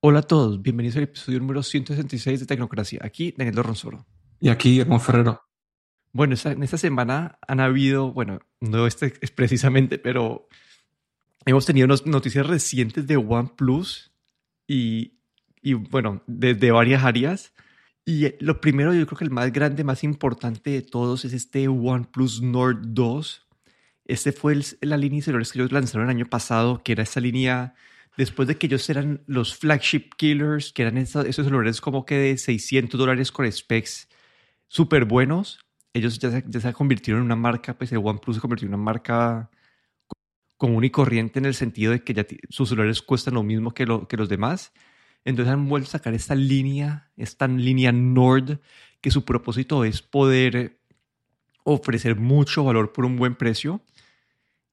Hola 0.00 0.20
a 0.20 0.22
todos, 0.22 0.62
bienvenidos 0.62 0.96
al 0.96 1.02
episodio 1.02 1.40
número 1.40 1.60
166 1.60 2.38
de 2.38 2.46
Tecnocracia. 2.46 3.00
Aquí 3.02 3.34
Daniel 3.36 3.64
Ronsoro. 3.64 4.06
Y 4.38 4.48
aquí 4.48 4.78
Hermón 4.78 5.00
Ferrero. 5.00 5.42
Bueno, 6.12 6.36
en 6.44 6.62
esta 6.62 6.78
semana 6.78 7.36
han 7.48 7.58
habido, 7.58 8.12
bueno, 8.12 8.38
no 8.60 8.86
este 8.86 9.14
es 9.20 9.32
precisamente, 9.32 9.98
pero 9.98 10.46
hemos 11.46 11.66
tenido 11.66 11.88
noticias 11.88 12.46
recientes 12.46 13.08
de 13.08 13.16
OnePlus 13.16 14.12
y, 14.68 15.18
y 15.62 15.74
bueno, 15.74 16.22
desde 16.28 16.70
varias 16.70 17.02
áreas. 17.02 17.52
Y 18.04 18.36
lo 18.38 18.60
primero, 18.60 18.94
yo 18.94 19.04
creo 19.04 19.18
que 19.18 19.24
el 19.24 19.32
más 19.32 19.52
grande, 19.52 19.82
más 19.82 20.04
importante 20.04 20.70
de 20.70 20.82
todos 20.82 21.24
es 21.24 21.32
este 21.32 21.66
OnePlus 21.66 22.40
Nord 22.40 22.82
2. 22.82 23.48
Este 24.04 24.30
fue 24.30 24.60
la 24.80 24.96
línea 24.96 25.18
de 25.18 25.22
celulares 25.22 25.50
que 25.50 25.58
ellos 25.58 25.72
lanzaron 25.72 26.08
el 26.08 26.14
año 26.14 26.26
pasado, 26.26 26.84
que 26.84 26.92
era 26.92 27.02
esta 27.02 27.18
línea, 27.18 27.74
después 28.18 28.48
de 28.48 28.58
que 28.58 28.66
ellos 28.66 28.90
eran 28.90 29.22
los 29.26 29.56
flagship 29.56 30.10
killers, 30.16 30.72
que 30.72 30.82
eran 30.82 30.98
esos, 30.98 31.24
esos 31.24 31.46
celulares 31.46 31.80
como 31.80 32.04
que 32.04 32.16
de 32.16 32.36
600 32.36 32.98
dólares 32.98 33.30
con 33.30 33.50
specs 33.50 34.08
súper 34.66 35.04
buenos. 35.04 35.60
Ellos 35.94 36.18
ya 36.18 36.32
se, 36.32 36.44
ya 36.48 36.60
se 36.60 36.72
convirtieron 36.72 37.20
en 37.20 37.26
una 37.26 37.36
marca, 37.36 37.78
pues 37.78 37.92
el 37.92 37.98
OnePlus 37.98 38.36
se 38.36 38.40
convirtió 38.40 38.66
en 38.66 38.74
una 38.74 38.82
marca 38.82 39.50
común 40.56 40.82
y 40.82 40.90
corriente 40.90 41.38
en 41.38 41.46
el 41.46 41.54
sentido 41.54 41.92
de 41.92 42.02
que 42.02 42.12
ya 42.12 42.26
sus 42.50 42.70
celulares 42.70 43.02
cuestan 43.02 43.34
lo 43.34 43.44
mismo 43.44 43.72
que, 43.72 43.86
que 44.08 44.16
los 44.16 44.28
demás. 44.28 44.72
Entonces 45.24 45.54
han 45.54 45.68
vuelto 45.68 45.86
a 45.86 45.92
sacar 45.92 46.12
esta 46.12 46.34
línea, 46.34 47.12
esta 47.16 47.46
línea 47.46 47.92
Nord, 47.92 48.58
que 49.00 49.12
su 49.12 49.24
propósito 49.24 49.84
es 49.84 50.02
poder 50.02 50.80
ofrecer 51.62 52.16
mucho 52.16 52.64
valor 52.64 52.92
por 52.92 53.04
un 53.04 53.16
buen 53.16 53.36
precio. 53.36 53.80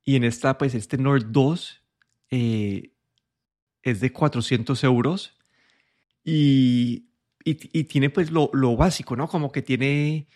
Y 0.04 0.16
en 0.16 0.23
esta, 0.23 0.57
pues 0.57 0.73
este 0.73 0.98
Nord 0.98 1.26
2 1.27 1.84
eh, 2.32 2.95
es 3.85 3.99
de 4.02 4.12
400 4.12 4.84
euros 4.84 5.37
y, 6.23 7.05
y, 7.43 7.84
tiene 7.84 8.10
pues 8.10 8.32
lo, 8.32 8.49
lo, 8.51 8.76
básico, 8.76 9.15
¿no? 9.15 9.27
Como 9.27 9.51
que 9.51 9.62
tiene 9.62 10.27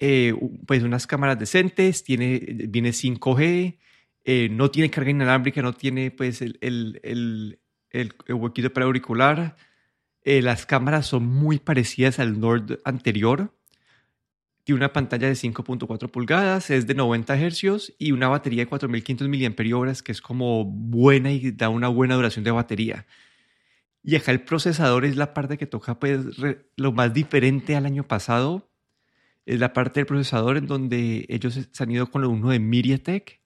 eh, 0.00 0.34
pues 0.66 0.82
unas 0.82 1.06
cámaras 1.06 1.38
decentes, 1.38 2.02
tiene, 2.02 2.40
viene 2.68 2.90
5G, 2.90 3.78
eh, 4.24 4.48
no 4.50 4.72
tiene 4.72 4.90
carga 4.90 5.10
inalámbrica, 5.10 5.62
no 5.62 5.72
tiene 5.72 6.10
pues 6.10 6.42
el, 6.42 6.58
el, 6.60 7.60
el, 7.90 8.14
huequito 8.28 8.72
para 8.72 8.86
auricular. 8.86 9.56
Eh, 10.22 10.42
las 10.42 10.66
cámaras 10.66 11.06
son 11.06 11.26
muy 11.26 11.60
parecidas 11.60 12.18
al 12.18 12.40
Nord 12.40 12.80
anterior. 12.84 13.54
Tiene 14.68 14.80
una 14.80 14.92
pantalla 14.92 15.28
de 15.28 15.32
5.4 15.32 16.10
pulgadas, 16.10 16.68
es 16.68 16.86
de 16.86 16.92
90 16.92 17.38
Hz 17.38 17.94
y 17.98 18.12
una 18.12 18.28
batería 18.28 18.64
de 18.64 18.66
4500 18.66 19.26
mAh 19.26 19.94
que 20.04 20.12
es 20.12 20.20
como 20.20 20.66
buena 20.66 21.32
y 21.32 21.52
da 21.52 21.70
una 21.70 21.88
buena 21.88 22.16
duración 22.16 22.44
de 22.44 22.50
batería. 22.50 23.06
Y 24.02 24.16
acá 24.16 24.30
el 24.30 24.42
procesador 24.42 25.06
es 25.06 25.16
la 25.16 25.32
parte 25.32 25.56
que 25.56 25.64
toca 25.64 25.98
pues 25.98 26.20
lo 26.76 26.92
más 26.92 27.14
diferente 27.14 27.76
al 27.76 27.86
año 27.86 28.06
pasado. 28.06 28.70
Es 29.46 29.58
la 29.58 29.72
parte 29.72 30.00
del 30.00 30.06
procesador 30.06 30.58
en 30.58 30.66
donde 30.66 31.24
ellos 31.30 31.58
se 31.72 31.82
han 31.82 31.90
ido 31.90 32.10
con 32.10 32.22
uno 32.26 32.50
de 32.50 32.58
MediaTek 32.58 33.40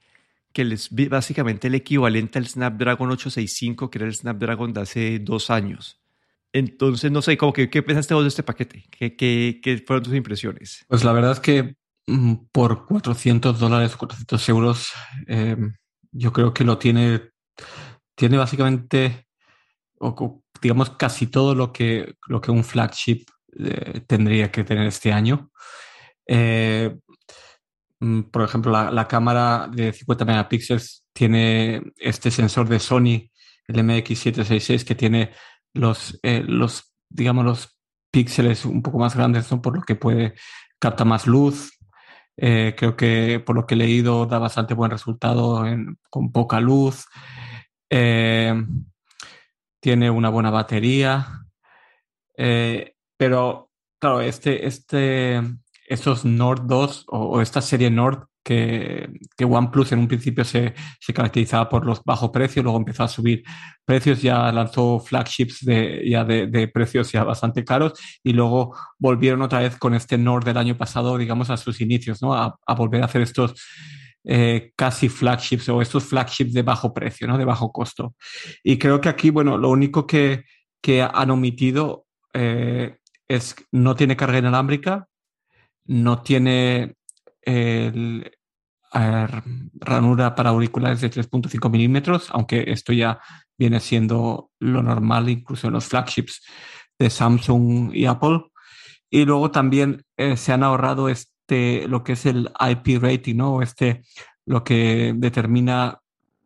que 0.53 0.63
es 0.63 0.89
básicamente 1.09 1.69
el 1.69 1.77
equivalente 1.77 2.41
al 2.41 2.49
Snapdragon 2.49 3.13
865, 3.13 3.91
que 3.91 3.99
era 3.99 4.09
el 4.09 4.15
Snapdragon 4.15 4.73
de 4.73 4.81
hace 4.81 5.21
dos 5.21 5.51
años. 5.51 6.02
Entonces, 6.53 7.11
no 7.11 7.23
sé, 7.23 7.37
¿cómo 7.37 7.53
que, 7.53 7.71
¿qué 7.71 7.83
pensaste 7.83 8.15
vos 8.15 8.25
de 8.25 8.29
este 8.29 8.43
paquete? 8.43 8.85
¿Qué, 8.91 9.17
qué, 9.17 9.61
qué 9.63 9.79
fueron 9.87 10.03
tus 10.03 10.15
impresiones? 10.15 10.85
Pues 10.89 11.05
la 11.05 11.13
verdad 11.13 11.33
es 11.33 11.41
que 11.41 11.77
mm, 12.07 12.35
por 12.53 12.87
400 12.87 13.59
dólares, 13.59 13.97
400 13.97 14.49
euros, 14.49 14.93
eh, 15.27 15.57
yo 16.11 16.33
creo 16.33 16.53
que 16.53 16.65
lo 16.65 16.79
tiene, 16.79 17.31
tiene 18.15 18.37
básicamente, 18.37 19.27
digamos, 20.61 20.91
casi 20.91 21.27
todo 21.27 21.55
lo 21.55 21.73
que, 21.73 22.17
lo 22.27 22.41
que 22.41 22.51
un 22.51 22.65
flagship 22.65 23.25
eh, 23.59 24.03
tendría 24.07 24.51
que 24.51 24.65
tener 24.65 24.87
este 24.87 25.13
año. 25.13 25.51
Eh, 26.27 26.95
Mm, 28.03 28.23
por 28.33 28.43
ejemplo, 28.43 28.73
la, 28.73 29.07
cámara 29.07 29.69
de 29.73 29.93
50 29.93 30.25
megapíxeles 30.25 31.05
tiene 31.13 31.83
este 31.97 32.33
sensor 32.33 32.69
de 32.69 32.81
Sony, 32.81 33.31
el 33.69 33.77
MX766, 33.77 34.85
que 34.85 34.97
tiene 34.97 35.31
los, 35.75 36.19
eh, 36.23 36.43
los, 36.47 36.95
digamos, 37.09 37.45
los 37.45 37.79
píxeles 38.11 38.65
un 38.65 38.83
poco 38.83 38.99
más 38.99 39.17
grandes, 39.17 39.47
por 39.47 39.77
lo 39.77 39.83
que 39.83 39.95
puede 39.95 40.35
captar 40.79 41.07
más 41.07 41.27
luz. 41.27 41.79
Eh, 42.37 42.75
creo 42.77 42.97
que 42.97 43.43
por 43.45 43.57
lo 43.57 43.67
que 43.67 43.75
he 43.75 43.79
leído 43.79 44.27
da 44.27 44.39
bastante 44.39 44.75
buen 44.75 44.91
resultado 44.91 45.65
con 46.11 46.33
poca 46.33 46.61
luz. 46.61 47.07
Eh, 47.91 48.55
tiene 49.81 50.11
una 50.11 50.29
buena 50.31 50.51
batería. 50.51 51.27
pero, 53.17 53.71
claro, 54.01 54.21
este, 54.21 54.67
este, 54.67 55.41
estos 55.87 56.25
Nord 56.25 56.67
2 56.67 57.07
o, 57.09 57.41
esta 57.41 57.61
serie 57.61 57.91
Nord 57.91 58.27
que, 58.43 59.09
que, 59.37 59.45
OnePlus 59.45 59.93
en 59.93 60.01
un 60.01 60.09
principio 60.09 60.45
se, 60.45 60.75
se, 61.01 61.13
caracterizaba 61.13 61.69
por 61.69 61.87
los 61.87 62.03
bajos 62.05 62.31
precios, 62.31 62.65
luego 62.65 62.79
empezó 62.79 63.05
a 63.05 63.09
subir 63.09 63.43
precios, 63.85 64.21
ya 64.23 64.51
lanzó 64.53 65.01
flagships 65.01 65.65
de, 65.65 66.03
ya 66.09 66.25
de, 66.25 66.47
de, 66.47 66.69
precios 66.69 67.13
ya 67.13 67.25
bastante 67.25 67.65
caros 67.65 67.93
y 68.23 68.33
luego 68.33 68.77
volvieron 68.99 69.43
otra 69.43 69.61
vez 69.61 69.77
con 69.77 69.95
este 69.95 70.19
Nord 70.19 70.45
del 70.45 70.57
año 70.57 70.77
pasado, 70.77 71.17
digamos, 71.19 71.51
a 71.51 71.57
sus 71.57 71.81
inicios, 71.81 72.23
¿no? 72.23 72.35
A, 72.35 72.57
a 72.67 72.75
volver 72.75 73.03
a 73.03 73.07
hacer 73.07 73.23
estos 73.23 73.55
eh, 74.25 74.73
casi 74.77 75.09
flagships 75.09 75.69
o 75.69 75.83
estos 75.83 76.05
flagships 76.05 76.53
de 76.53 76.63
bajo 76.63 76.95
precio, 76.95 77.27
¿no? 77.27 77.39
De 77.39 77.45
bajo 77.45 77.73
costo. 77.73 78.15
Y 78.63 78.79
creo 78.79 79.01
que 79.01 79.09
aquí, 79.09 79.31
bueno, 79.31 79.59
lo 79.59 79.69
único 79.71 80.07
que, 80.07 80.45
que 80.81 81.03
han 81.03 81.31
omitido 81.31 82.07
eh, 82.33 82.99
es 83.27 83.57
no 83.73 83.97
tiene 83.97 84.17
carga 84.17 84.39
inalámbrica, 84.39 85.09
no 85.87 86.23
tiene 86.23 86.95
el, 87.43 88.31
ranura 88.93 90.35
para 90.35 90.51
auriculares 90.51 91.01
de 91.01 91.11
3.5 91.11 91.71
milímetros, 91.71 92.29
aunque 92.31 92.65
esto 92.69 92.93
ya 92.93 93.21
viene 93.59 93.81
siendo 93.81 94.51
lo 94.59 94.83
normal 94.83 95.29
incluso 95.29 95.69
en 95.69 95.75
los 95.75 95.87
flagships 95.87 96.43
de 96.99 97.09
Samsung 97.09 97.95
y 97.95 98.07
Apple. 98.07 98.41
Y 99.11 99.25
luego 99.25 99.51
también 99.51 100.05
eh, 100.17 100.37
se 100.37 100.53
han 100.53 100.63
ahorrado 100.63 101.09
este, 101.09 101.87
lo 101.89 102.05
que 102.05 102.13
es 102.13 102.27
el 102.27 102.51
IP 102.61 103.03
rating, 103.03 103.37
¿no? 103.37 103.63
Este, 103.63 104.03
lo 104.47 104.65
que 104.65 105.15
determina 105.17 105.99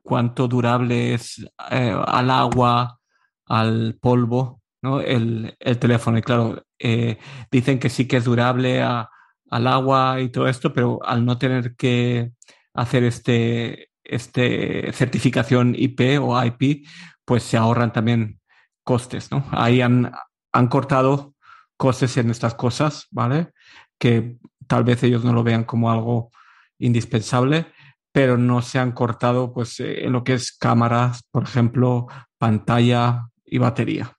cuánto 0.02 0.48
durable 0.48 1.14
es 1.14 1.44
eh, 1.70 1.96
al 2.06 2.30
agua, 2.30 2.98
al 3.46 3.98
polvo, 4.00 4.62
¿no? 4.82 5.00
El, 5.00 5.56
el 5.58 5.78
teléfono. 5.78 6.18
Y 6.18 6.22
claro, 6.22 6.62
eh, 6.78 7.18
dicen 7.50 7.78
que 7.78 7.88
sí 7.88 8.06
que 8.06 8.18
es 8.18 8.24
durable 8.24 8.82
a, 8.82 9.10
al 9.50 9.66
agua 9.66 10.20
y 10.20 10.28
todo 10.28 10.48
esto, 10.48 10.72
pero 10.72 11.00
al 11.04 11.24
no 11.24 11.38
tener 11.38 11.76
que 11.76 12.32
hacer 12.74 13.04
este, 13.04 13.90
este 14.04 14.92
certificación 14.92 15.74
IP 15.76 16.20
o 16.20 16.42
IP, 16.44 16.86
pues 17.24 17.42
se 17.42 17.56
ahorran 17.56 17.92
también 17.92 18.40
costes, 18.84 19.30
¿no? 19.30 19.46
Ahí 19.50 19.80
han, 19.80 20.12
han 20.52 20.68
cortado 20.68 21.34
costes 21.76 22.16
en 22.16 22.30
estas 22.30 22.54
cosas, 22.54 23.06
¿vale? 23.10 23.52
Que 23.98 24.36
tal 24.66 24.84
vez 24.84 25.02
ellos 25.02 25.24
no 25.24 25.32
lo 25.32 25.42
vean 25.42 25.64
como 25.64 25.90
algo 25.90 26.30
indispensable, 26.78 27.66
pero 28.12 28.36
no 28.36 28.62
se 28.62 28.78
han 28.78 28.92
cortado 28.92 29.52
pues 29.52 29.80
en 29.80 30.12
lo 30.12 30.24
que 30.24 30.34
es 30.34 30.56
cámaras, 30.56 31.22
por 31.30 31.44
ejemplo, 31.44 32.06
pantalla 32.38 33.28
y 33.44 33.58
batería 33.58 34.15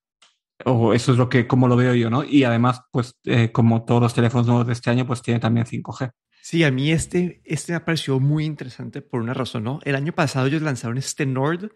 o 0.68 0.94
eso 0.94 1.14
es 1.14 1.18
lo 1.18 1.30
que, 1.30 1.48
como 1.48 1.68
lo 1.68 1.76
veo 1.76 1.96
yo, 1.96 2.10
¿no? 2.10 2.24
Y 2.24 2.44
además, 2.44 2.82
pues, 2.92 3.16
eh, 3.24 3.52
como 3.52 3.86
todos 3.86 4.02
los 4.02 4.14
teléfonos 4.14 4.48
nuevos 4.48 4.68
de 4.68 4.74
este 4.74 4.90
año, 4.90 5.08
pues 5.08 5.22
tiene 5.22 5.40
también 5.40 5.66
5G. 5.66 6.12
Sí, 6.42 6.64
a 6.64 6.72
mí 6.72 6.92
este, 6.92 7.42
este 7.46 7.74
me 7.74 7.80
pareció 7.80 8.20
muy 8.20 8.46
interesante 8.46 9.02
por 9.02 9.22
una 9.22 9.34
razón, 9.34 9.64
¿no? 9.64 9.80
El 9.84 9.96
año 9.96 10.14
pasado 10.14 10.48
ellos 10.48 10.62
lanzaron 10.62 10.98
este 10.98 11.26
Nord, 11.26 11.72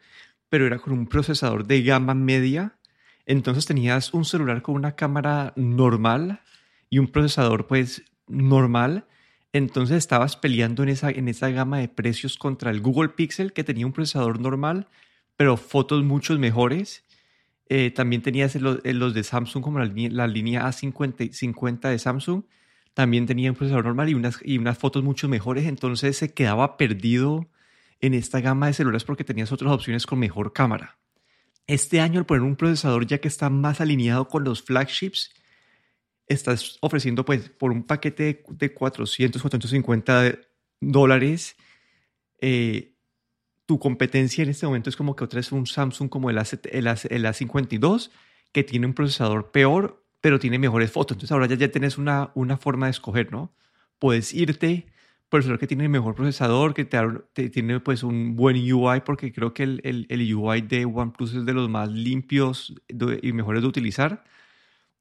pero 0.49 0.67
era 0.67 0.79
con 0.79 0.93
un 0.93 1.07
procesador 1.07 1.65
de 1.65 1.83
gama 1.83 2.13
media. 2.13 2.77
Entonces 3.25 3.65
tenías 3.65 4.13
un 4.13 4.25
celular 4.25 4.61
con 4.61 4.75
una 4.75 4.95
cámara 4.95 5.53
normal 5.55 6.41
y 6.89 6.99
un 6.99 7.07
procesador, 7.07 7.67
pues, 7.67 8.03
normal. 8.27 9.05
Entonces 9.53 9.97
estabas 9.97 10.35
peleando 10.35 10.83
en 10.83 10.89
esa, 10.89 11.11
en 11.11 11.29
esa 11.29 11.49
gama 11.49 11.77
de 11.77 11.87
precios 11.87 12.37
contra 12.37 12.71
el 12.71 12.81
Google 12.81 13.09
Pixel, 13.09 13.53
que 13.53 13.63
tenía 13.63 13.85
un 13.85 13.93
procesador 13.93 14.39
normal, 14.39 14.89
pero 15.37 15.55
fotos 15.55 16.03
mucho 16.03 16.37
mejores 16.37 17.05
eh, 17.73 17.89
también 17.89 18.21
tenías 18.21 18.53
los, 18.55 18.79
los, 18.83 19.13
de 19.13 19.23
Samsung, 19.23 19.63
como 19.63 19.79
la, 19.79 19.89
la 19.95 20.27
línea 20.27 20.67
A50 20.67 21.31
50 21.31 21.89
de 21.89 21.99
Samsung. 21.99 22.43
También 22.93 23.25
tenía 23.25 23.49
un 23.49 23.55
procesador 23.55 23.85
normal 23.85 24.09
y 24.09 24.13
unas, 24.13 24.39
y 24.43 24.57
unas 24.57 24.77
fotos 24.77 25.05
mucho 25.05 25.29
mejores. 25.29 25.65
Entonces 25.65 26.17
se 26.17 26.33
quedaba 26.33 26.75
perdido 26.75 27.49
en 28.01 28.13
esta 28.13 28.41
gama 28.41 28.67
de 28.67 28.73
celulares 28.73 29.05
porque 29.05 29.23
tenías 29.23 29.53
otras 29.53 29.71
opciones 29.71 30.05
con 30.05 30.19
mejor 30.19 30.51
cámara. 30.51 30.99
Este 31.65 32.01
año, 32.01 32.19
al 32.19 32.25
poner 32.25 32.41
un 32.41 32.57
procesador 32.57 33.07
ya 33.07 33.19
que 33.19 33.29
está 33.29 33.49
más 33.49 33.79
alineado 33.79 34.27
con 34.27 34.43
los 34.43 34.61
flagships, 34.61 35.33
estás 36.27 36.77
ofreciendo 36.81 37.23
pues 37.23 37.47
por 37.51 37.71
un 37.71 37.83
paquete 37.83 38.43
de 38.49 38.73
400, 38.73 39.41
450 39.41 40.39
dólares, 40.81 41.55
eh, 42.41 42.90
tu 43.71 43.79
competencia 43.79 44.43
en 44.43 44.49
este 44.49 44.65
momento 44.65 44.89
es 44.89 44.97
como 44.97 45.15
que 45.15 45.23
otra 45.23 45.39
es 45.39 45.53
un 45.53 45.65
Samsung 45.65 46.09
como 46.09 46.29
el, 46.29 46.37
A, 46.39 46.43
el, 46.73 46.87
A, 46.87 46.97
el 47.09 47.23
A52, 47.23 48.11
que 48.51 48.65
tiene 48.65 48.85
un 48.85 48.93
procesador 48.93 49.51
peor, 49.51 50.03
pero 50.19 50.39
tiene 50.39 50.59
mejores 50.59 50.91
fotos. 50.91 51.15
Entonces 51.15 51.31
ahora 51.31 51.45
ya, 51.45 51.55
ya 51.55 51.71
tienes 51.71 51.97
una, 51.97 52.31
una 52.35 52.57
forma 52.57 52.87
de 52.87 52.91
escoger, 52.91 53.31
¿no? 53.31 53.53
Puedes 53.97 54.33
irte 54.33 54.87
procesador 55.29 55.57
que 55.57 55.67
tiene 55.67 55.85
el 55.85 55.89
mejor 55.89 56.15
procesador, 56.15 56.73
que 56.73 56.83
te, 56.83 57.49
tiene 57.49 57.79
pues 57.79 58.03
un 58.03 58.35
buen 58.35 58.57
UI, 58.57 58.99
porque 59.05 59.31
creo 59.31 59.53
que 59.53 59.63
el, 59.63 59.79
el, 59.85 60.05
el, 60.09 60.35
UI 60.35 60.59
de 60.59 60.83
OnePlus 60.83 61.33
es 61.33 61.45
de 61.45 61.53
los 61.53 61.69
más 61.69 61.89
limpios 61.89 62.75
y 62.89 63.31
mejores 63.31 63.61
de 63.61 63.69
utilizar. 63.69 64.25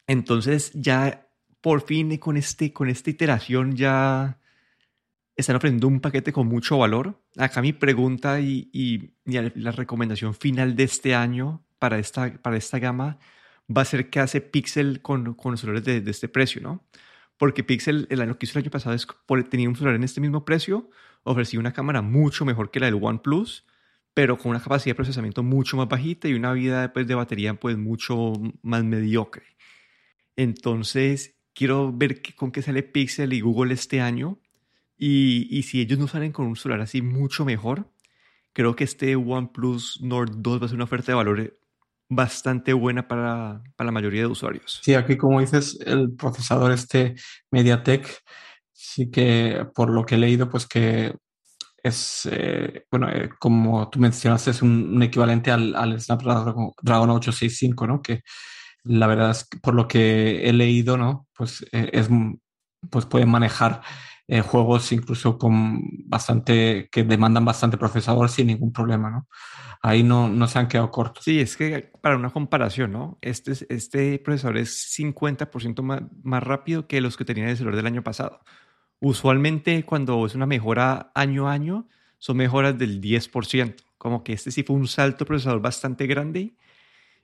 Entonces 0.07 0.71
ya 0.75 1.27
por 1.61 1.81
fin 1.81 2.17
con, 2.19 2.37
este, 2.37 2.73
con 2.73 2.89
esta 2.89 3.11
iteración 3.11 3.75
ya 3.75 4.39
están 5.41 5.57
ofreciendo 5.57 5.89
un 5.89 6.01
paquete 6.01 6.33
con 6.33 6.47
mucho 6.49 6.79
valor. 6.79 7.21
Acá 7.37 7.63
mi 7.63 7.73
pregunta 7.73 8.41
y, 8.41 8.71
y, 8.73 9.13
la 9.25 9.73
recomendación 9.73 10.35
final 10.35 10.77
de 10.77 10.85
este 10.85 11.15
año 11.15 11.65
para 11.79 11.99
esta, 11.99 12.33
para 12.43 12.57
esta 12.57 12.79
gama 12.79 13.19
va 13.75 13.83
a 13.83 13.85
ser 13.85 14.11
qué 14.11 14.21
hace 14.21 14.41
Pixel 14.41 15.03
con, 15.03 15.35
con 15.35 15.53
los 15.53 15.61
celulares 15.61 15.85
de, 15.85 16.01
de 16.01 16.11
este 16.11 16.29
precio, 16.29 16.61
¿no? 16.61 16.85
porque 17.41 17.65
Pixel 17.65 18.07
el 18.11 18.21
año 18.21 18.37
que 18.37 18.45
hizo 18.45 18.59
el 18.59 18.65
año 18.65 18.71
pasado 18.71 18.95
es, 18.95 19.07
tenía 19.49 19.67
un 19.67 19.75
celular 19.75 19.95
en 19.95 20.05
este 20.05 20.21
mismo 20.21 20.45
precio, 20.45 20.91
ofrecía 21.23 21.59
una 21.59 21.73
cámara 21.73 22.03
mucho 22.03 22.45
mejor 22.45 22.71
que 22.71 22.81
la 22.81 22.87
del 22.87 23.03
OnePlus, 23.03 23.65
pero 24.13 24.37
con 24.37 24.51
una 24.51 24.61
capacidad 24.61 24.91
de 24.91 24.97
procesamiento 24.97 25.43
mucho 25.43 25.79
más 25.79 25.89
bajita 25.89 26.29
y 26.29 26.35
una 26.35 26.53
vida 26.53 26.93
pues, 26.93 27.07
de 27.07 27.15
batería 27.15 27.55
pues 27.55 27.79
mucho 27.79 28.35
más 28.61 28.85
mediocre. 28.85 29.57
Entonces, 30.37 31.41
quiero 31.55 31.91
ver 31.91 32.21
con 32.37 32.53
qué 32.53 32.61
sale 32.61 32.83
Pixel 32.83 33.33
y 33.33 33.41
Google 33.41 33.73
este 33.73 34.03
año 34.03 34.39
y, 35.01 35.49
y, 35.51 35.63
si 35.63 35.81
ellos 35.81 35.99
no 35.99 36.07
salen 36.07 36.31
con 36.31 36.47
un 36.47 36.57
celular 36.57 36.83
así 36.83 37.01
mucho 37.01 37.47
mejor, 37.47 37.91
creo 38.53 38.77
que 38.77 38.85
este 38.85 39.17
OnePlus 39.17 40.01
Nord 40.03 40.33
2 40.37 40.61
va 40.61 40.67
a 40.67 40.69
ser 40.69 40.77
una 40.77 40.85
oferta 40.85 41.13
de 41.13 41.17
valor 41.17 41.55
bastante 42.11 42.75
buena 42.75 43.09
para, 43.09 43.63
para, 43.77 43.87
la 43.87 43.93
mayoría 43.93 44.21
de 44.21 44.27
usuarios. 44.27 44.81
Sí, 44.83 44.95
aquí 44.95 45.17
como 45.17 45.41
dices, 45.41 45.79
el 45.87 46.13
procesador 46.13 46.73
este 46.73 47.15
MediaTek, 47.51 48.23
sí 48.73 49.11
que 49.11 49.67
por 49.75 49.89
lo 49.91 50.05
que 50.05 50.17
he 50.17 50.19
leído, 50.19 50.51
pues 50.51 50.67
que 50.67 51.15
es, 51.83 52.29
eh, 52.31 52.85
bueno, 52.91 53.09
eh, 53.09 53.31
como 53.39 53.89
tú 53.89 54.01
mencionaste, 54.01 54.51
es 54.51 54.61
un, 54.61 55.03
equivalente 55.03 55.51
al, 55.51 55.75
al, 55.75 55.99
Snapdragon 55.99 56.75
865, 56.85 57.87
¿no? 57.87 58.03
Que 58.03 58.23
la 58.85 59.07
verdad 59.07 59.31
es 59.31 59.49
que 59.49 59.59
por 59.59 59.75
lo 59.75 59.89
que 59.89 60.49
he 60.49 60.53
leído, 60.53 60.99
¿no? 60.99 61.29
Pues 61.35 61.65
eh, 61.73 61.91
es, 61.93 62.09
pues 62.91 63.07
pueden 63.07 63.31
manejar 63.31 63.83
eh, 64.33 64.43
juegos 64.43 64.93
incluso 64.93 65.39
con 65.39 65.81
bastante, 66.09 66.89
que 66.93 67.03
demandan 67.03 67.45
bastante 67.45 67.77
procesador 67.77 68.29
sin 68.29 68.47
ningún 68.47 68.73
problema, 68.73 69.11
¿no? 69.11 69.27
Ahí 69.83 70.05
no, 70.05 70.29
no 70.29 70.47
se 70.47 70.61
han 70.61 70.69
quedado 70.69 70.93
cortos. 70.93 71.25
Sí, 71.25 71.41
es 71.41 71.57
que 71.57 71.91
para 72.01 72.17
una 72.17 72.31
comparación, 72.31 72.93
¿no? 72.93 73.19
Este, 73.23 73.55
este 73.69 74.21
procesador 74.21 74.59
es 74.59 74.97
50% 74.97 75.83
más, 75.83 76.03
más 76.23 76.45
rápido 76.45 76.87
que 76.87 77.01
los 77.01 77.17
que 77.17 77.25
tenía 77.25 77.51
el 77.51 77.57
celular 77.57 77.75
del 77.75 77.89
año 77.89 78.05
pasado. 78.05 78.39
Usualmente 79.01 79.83
cuando 79.85 80.25
es 80.25 80.37
una 80.37 80.47
mejora 80.47 81.11
año 81.17 81.49
a 81.49 81.53
año, 81.53 81.89
son 82.19 82.37
mejoras 82.37 82.79
del 82.79 83.01
10%. 83.01 83.83
Como 83.99 84.23
que 84.23 84.35
este 84.35 84.53
sí 84.53 84.63
fue 84.63 84.77
un 84.77 84.87
salto 84.87 85.25
procesador 85.25 85.61
bastante 85.61 86.07
grande. 86.07 86.55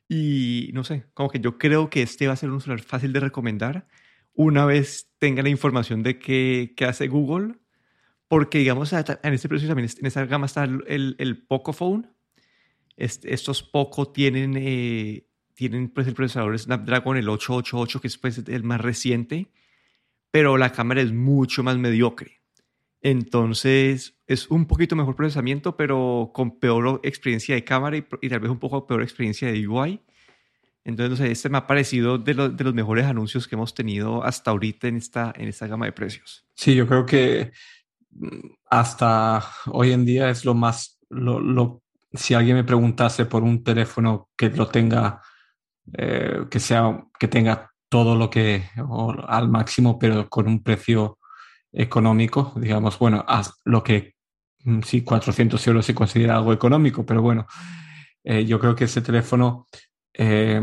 Y 0.09 0.71
no 0.75 0.83
sé, 0.83 1.07
como 1.15 1.31
que 1.31 1.39
yo 1.39 1.57
creo 1.57 1.89
que 1.89 2.03
este 2.03 2.27
va 2.27 2.33
a 2.33 2.37
ser 2.37 2.51
un 2.51 2.61
celular 2.61 2.85
fácil 2.85 3.13
de 3.13 3.21
recomendar 3.21 3.87
una 4.37 4.67
vez 4.67 5.11
tenga 5.19 5.43
la 5.43 5.49
información 5.49 6.03
de 6.03 6.19
qué, 6.19 6.75
qué 6.77 6.85
hace 6.85 7.09
Google, 7.09 7.57
porque 8.29 8.59
digamos 8.59 8.93
en 8.93 9.35
este 9.35 9.49
precio 9.49 9.67
también, 9.67 9.89
en 9.99 10.07
esta 10.07 10.25
gama 10.27 10.47
está 10.47 10.65
el, 10.65 11.17
el 11.19 11.47
Poco 11.47 11.73
Phone. 11.73 12.13
estos 12.97 13.63
Poco 13.63 14.09
tienen, 14.13 14.55
eh, 14.57 15.27
tienen 15.55 15.89
pues 15.89 16.07
el 16.07 16.15
procesador 16.15 16.59
Snapdragon, 16.59 17.17
el 17.17 17.29
888, 17.29 18.01
que 18.01 18.09
es 18.09 18.19
pues 18.19 18.39
el 18.47 18.63
más 18.63 18.81
reciente, 18.81 19.51
pero 20.31 20.59
la 20.59 20.73
cámara 20.73 21.01
es 21.01 21.13
mucho 21.13 21.63
más 21.63 21.79
mediocre. 21.79 22.43
Entonces 23.01 24.19
es 24.27 24.51
un 24.51 24.67
poquito 24.67 24.97
mejor 24.97 25.17
procesamiento, 25.17 25.77
pero 25.77 26.31
con 26.35 26.59
peor 26.59 27.01
experiencia 27.05 27.55
de 27.55 27.65
cámara 27.65 27.97
y, 27.97 28.05
y 28.21 28.29
tal 28.29 28.41
vez 28.41 28.51
un 28.51 28.59
poco 28.59 28.87
peor 28.87 29.03
experiencia 29.03 29.51
de 29.51 29.67
UI. 29.67 30.03
Entonces, 30.87 31.29
este 31.29 31.49
me 31.49 31.59
ha 31.59 31.67
parecido 31.67 32.17
de, 32.17 32.33
de, 32.33 32.65
los 32.65 32.73
mejores 32.73 33.07
anuncios 33.07 33.49
que 33.49 33.57
hemos 33.57 33.75
tenido 33.75 34.23
hasta 34.23 34.53
ahorita 34.53 34.87
en 34.87 34.97
esta, 34.97 35.33
en 35.37 35.49
esta 35.49 35.67
gama 35.67 35.87
de 35.87 35.91
precios. 35.91 36.47
Sí, 36.55 36.77
yo 36.77 36.87
creo 36.87 37.05
que 37.05 37.51
mm, 38.13 38.51
hasta 38.71 39.45
hoy 39.67 39.91
en 39.91 40.05
día 40.05 40.31
es 40.31 40.45
lo 40.45 40.55
más, 40.55 41.01
lo, 41.09 41.41
lo, 41.41 41.83
si 42.13 42.35
alguien 42.35 42.55
me 42.55 42.63
preguntase 42.63 43.27
por 43.27 43.43
un 43.43 43.65
teléfono 43.65 44.29
que 44.37 44.49
lo 44.51 44.69
tenga, 44.69 45.21
eh, 45.93 46.45
que 46.49 46.61
sea, 46.61 47.05
que 47.19 47.27
tenga 47.27 47.73
todo 47.89 48.15
lo 48.15 48.31
que, 48.31 48.63
al 49.27 49.49
máximo, 49.49 49.99
pero 49.99 50.29
con 50.29 50.47
un 50.47 50.63
precio 50.63 51.19
económico, 51.73 52.53
digamos, 52.55 52.97
bueno, 53.01 53.27
lo 53.65 53.83
que 53.83 54.15
mm, 54.63 54.83
sí, 54.83 55.03
400 55.03 55.67
euros 55.67 55.85
se 55.85 55.97
considera 55.97 56.37
algo 56.37 56.53
económico, 56.53 57.05
pero 57.05 57.23
bueno, 57.23 57.49
eh, 58.23 58.45
yo 58.45 58.61
creo 58.61 58.77
que 58.77 58.85
ese 58.85 59.03
teléfono 59.03 59.67
eh, 60.19 60.61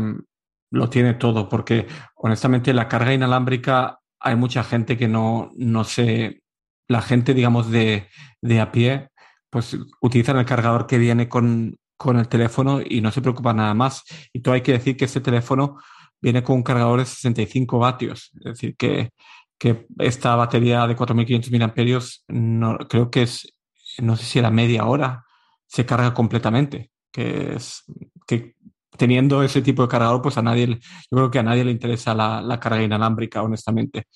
lo 0.70 0.90
tiene 0.90 1.14
todo, 1.14 1.48
porque 1.48 1.86
honestamente 2.16 2.72
la 2.72 2.88
carga 2.88 3.14
inalámbrica 3.14 4.00
hay 4.20 4.36
mucha 4.36 4.64
gente 4.64 4.96
que 4.96 5.08
no, 5.08 5.52
no 5.56 5.84
sé, 5.84 6.42
la 6.88 7.02
gente, 7.02 7.34
digamos, 7.34 7.70
de, 7.70 8.08
de 8.40 8.60
a 8.60 8.72
pie, 8.72 9.10
pues 9.50 9.76
utilizan 10.00 10.38
el 10.38 10.46
cargador 10.46 10.86
que 10.86 10.98
viene 10.98 11.28
con, 11.28 11.76
con 11.96 12.18
el 12.18 12.28
teléfono 12.28 12.80
y 12.84 13.00
no 13.00 13.10
se 13.12 13.22
preocupa 13.22 13.52
nada 13.52 13.74
más. 13.74 14.02
Y 14.32 14.40
todo 14.40 14.54
hay 14.54 14.62
que 14.62 14.72
decir 14.72 14.96
que 14.96 15.04
este 15.04 15.20
teléfono 15.20 15.78
viene 16.20 16.42
con 16.42 16.56
un 16.56 16.62
cargador 16.62 17.00
de 17.00 17.06
65 17.06 17.78
vatios, 17.78 18.30
es 18.36 18.44
decir, 18.44 18.76
que, 18.76 19.10
que 19.58 19.86
esta 19.98 20.34
batería 20.36 20.86
de 20.86 20.96
4.500 20.96 21.50
mAh 21.50 22.34
no, 22.34 22.78
creo 22.88 23.10
que 23.10 23.22
es, 23.22 23.52
no 23.98 24.16
sé 24.16 24.24
si 24.24 24.38
era 24.38 24.50
media 24.50 24.86
hora, 24.86 25.24
se 25.66 25.84
carga 25.84 26.14
completamente, 26.14 26.90
que 27.12 27.54
es 27.54 27.84
que 28.26 28.54
teniendo 28.96 29.42
ese 29.42 29.62
tipo 29.62 29.82
de 29.82 29.88
cargador, 29.88 30.22
pues 30.22 30.38
a 30.38 30.42
nadie, 30.42 30.66
yo 30.66 30.78
creo 31.10 31.30
que 31.30 31.38
a 31.38 31.42
nadie 31.42 31.64
le 31.64 31.70
interesa 31.70 32.14
la, 32.14 32.58
carga 32.60 32.82
inalámbrica, 32.82 33.42
honestamente. 33.42 34.06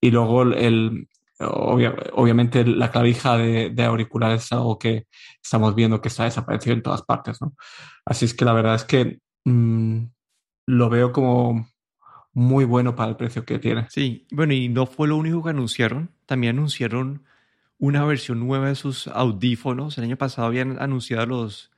Y 0.00 0.10
luego, 0.10 0.42
el, 0.42 1.08
obviamente, 1.38 2.64
la 2.64 2.90
clavija 2.90 3.36
de, 3.36 3.70
de, 3.70 3.84
auriculares 3.84 4.44
es 4.44 4.52
algo 4.52 4.78
que 4.78 5.06
estamos 5.42 5.74
viendo 5.74 6.00
que 6.00 6.08
está 6.08 6.24
desaparecido 6.24 6.74
en 6.74 6.82
todas 6.82 7.02
partes, 7.02 7.40
¿no? 7.40 7.54
Así 8.04 8.24
es 8.24 8.34
que 8.34 8.44
la 8.44 8.52
verdad 8.52 8.74
es 8.74 8.84
que 8.84 9.20
mmm, 9.44 10.04
lo 10.66 10.88
veo 10.88 11.12
como 11.12 11.68
muy 12.32 12.64
bueno 12.64 12.94
para 12.94 13.10
el 13.10 13.16
precio 13.16 13.44
que 13.44 13.58
tiene. 13.58 13.86
Sí, 13.90 14.26
bueno, 14.30 14.52
y 14.54 14.68
no 14.68 14.86
fue 14.86 15.08
lo 15.08 15.16
único 15.16 15.42
que 15.42 15.50
anunciaron, 15.50 16.10
también 16.26 16.56
anunciaron 16.56 17.24
una 17.78 18.04
versión 18.04 18.46
nueva 18.46 18.68
de 18.68 18.74
sus 18.74 19.08
audífonos. 19.08 19.98
El 19.98 20.04
año 20.04 20.16
pasado 20.16 20.46
habían 20.46 20.80
anunciado 20.80 21.26
los, 21.26 21.70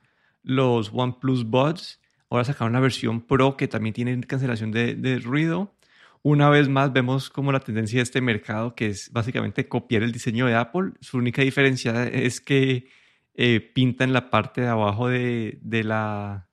los 0.43 0.91
OnePlus 0.93 1.45
Buds 1.45 1.99
Ahora 2.33 2.45
sacaron 2.45 2.73
la 2.73 2.79
versión 2.79 3.21
Pro 3.21 3.55
que 3.57 3.67
también 3.67 3.93
tiene 3.93 4.19
cancelación 4.21 4.71
de, 4.71 4.95
de 4.95 5.19
ruido. 5.19 5.75
Una 6.23 6.49
vez 6.49 6.67
más 6.67 6.91
vemos 6.91 7.29
como 7.29 7.51
la 7.51 7.59
tendencia 7.59 7.99
de 7.99 8.03
este 8.03 8.21
mercado, 8.21 8.73
que 8.73 8.87
es 8.87 9.11
básicamente 9.11 9.67
copiar 9.67 10.01
el 10.01 10.11
diseño 10.11 10.47
de 10.47 10.55
Apple. 10.55 10.93
Su 10.99 11.17
única 11.17 11.43
diferencia 11.43 12.07
es 12.07 12.41
que 12.41 12.87
eh, 13.35 13.59
pintan 13.59 14.13
la 14.13 14.31
parte 14.31 14.61
de 14.61 14.67
abajo 14.67 15.09
de, 15.09 15.59
de 15.61 15.83
la, 15.83 16.49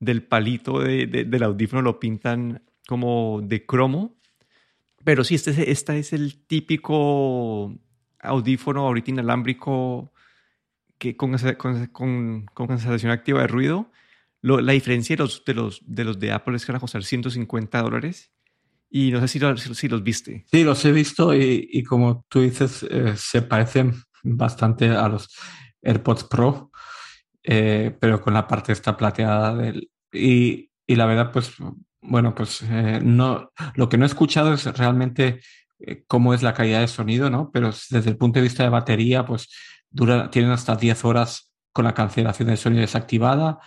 del 0.00 0.22
palito 0.22 0.80
de, 0.80 1.06
del 1.06 1.42
audífono, 1.42 1.80
lo 1.80 1.98
pintan 1.98 2.62
como 2.86 3.40
de 3.42 3.64
cromo. 3.64 4.16
Pero 5.02 5.24
sí, 5.24 5.36
este, 5.36 5.70
este 5.70 5.98
es 5.98 6.12
el 6.12 6.44
típico 6.46 7.74
audífono 8.18 8.86
ahorita 8.86 9.12
inalámbrico 9.12 10.12
que 10.98 11.16
con, 11.16 11.34
con, 11.56 11.86
con, 11.86 12.46
con 12.52 12.66
cancelación 12.66 13.12
activa 13.12 13.40
de 13.40 13.46
ruido 13.46 13.90
la 14.46 14.72
diferencia 14.72 15.16
de 15.16 15.22
los, 15.22 15.44
de, 15.44 15.54
los, 15.54 15.80
de 15.84 16.04
los 16.04 16.18
de 16.18 16.32
Apple 16.32 16.56
es 16.56 16.64
que 16.64 16.72
van 16.72 16.76
a 16.76 16.80
costar 16.80 17.02
150 17.02 17.82
dólares. 17.82 18.30
Y 18.88 19.10
no 19.10 19.20
sé 19.20 19.28
si, 19.28 19.74
si, 19.74 19.88
los 19.88 20.02
viste. 20.02 20.46
Sí, 20.50 20.62
los 20.62 20.84
he 20.84 20.92
visto 20.92 21.34
y, 21.34 21.68
y 21.72 21.82
como 21.82 22.24
tú 22.28 22.40
dices, 22.40 22.86
eh, 22.88 23.14
se 23.16 23.42
parecen 23.42 23.94
bastante 24.22 24.90
a 24.90 25.08
los 25.08 25.28
AirPods 25.82 26.24
Pro, 26.24 26.70
eh, 27.42 27.96
pero 28.00 28.20
con 28.20 28.34
la 28.34 28.46
parte 28.46 28.72
esta 28.72 28.96
plateada 28.96 29.54
del... 29.56 29.90
Y, 30.12 30.70
y 30.86 30.94
la 30.94 31.06
verdad, 31.06 31.32
pues, 31.32 31.54
bueno, 32.00 32.34
pues 32.34 32.62
eh, 32.62 33.00
no, 33.02 33.50
lo 33.74 33.88
que 33.88 33.98
no 33.98 34.04
he 34.04 34.08
escuchado 34.08 34.54
es 34.54 34.64
realmente 34.78 35.40
cómo 36.06 36.32
es 36.32 36.44
la 36.44 36.54
calidad 36.54 36.80
de 36.80 36.88
sonido, 36.88 37.28
¿no? 37.28 37.50
Pero 37.52 37.72
desde 37.90 38.10
el 38.10 38.16
punto 38.16 38.38
de 38.38 38.44
vista 38.44 38.62
de 38.62 38.68
batería, 38.68 39.26
pues 39.26 39.48
dura, 39.90 40.30
tienen 40.30 40.52
hasta 40.52 40.76
10 40.76 41.04
horas 41.04 41.52
con 41.72 41.84
la 41.84 41.94
cancelación 41.94 42.48
del 42.48 42.56
sonido 42.56 42.82
desactivada 42.82 43.58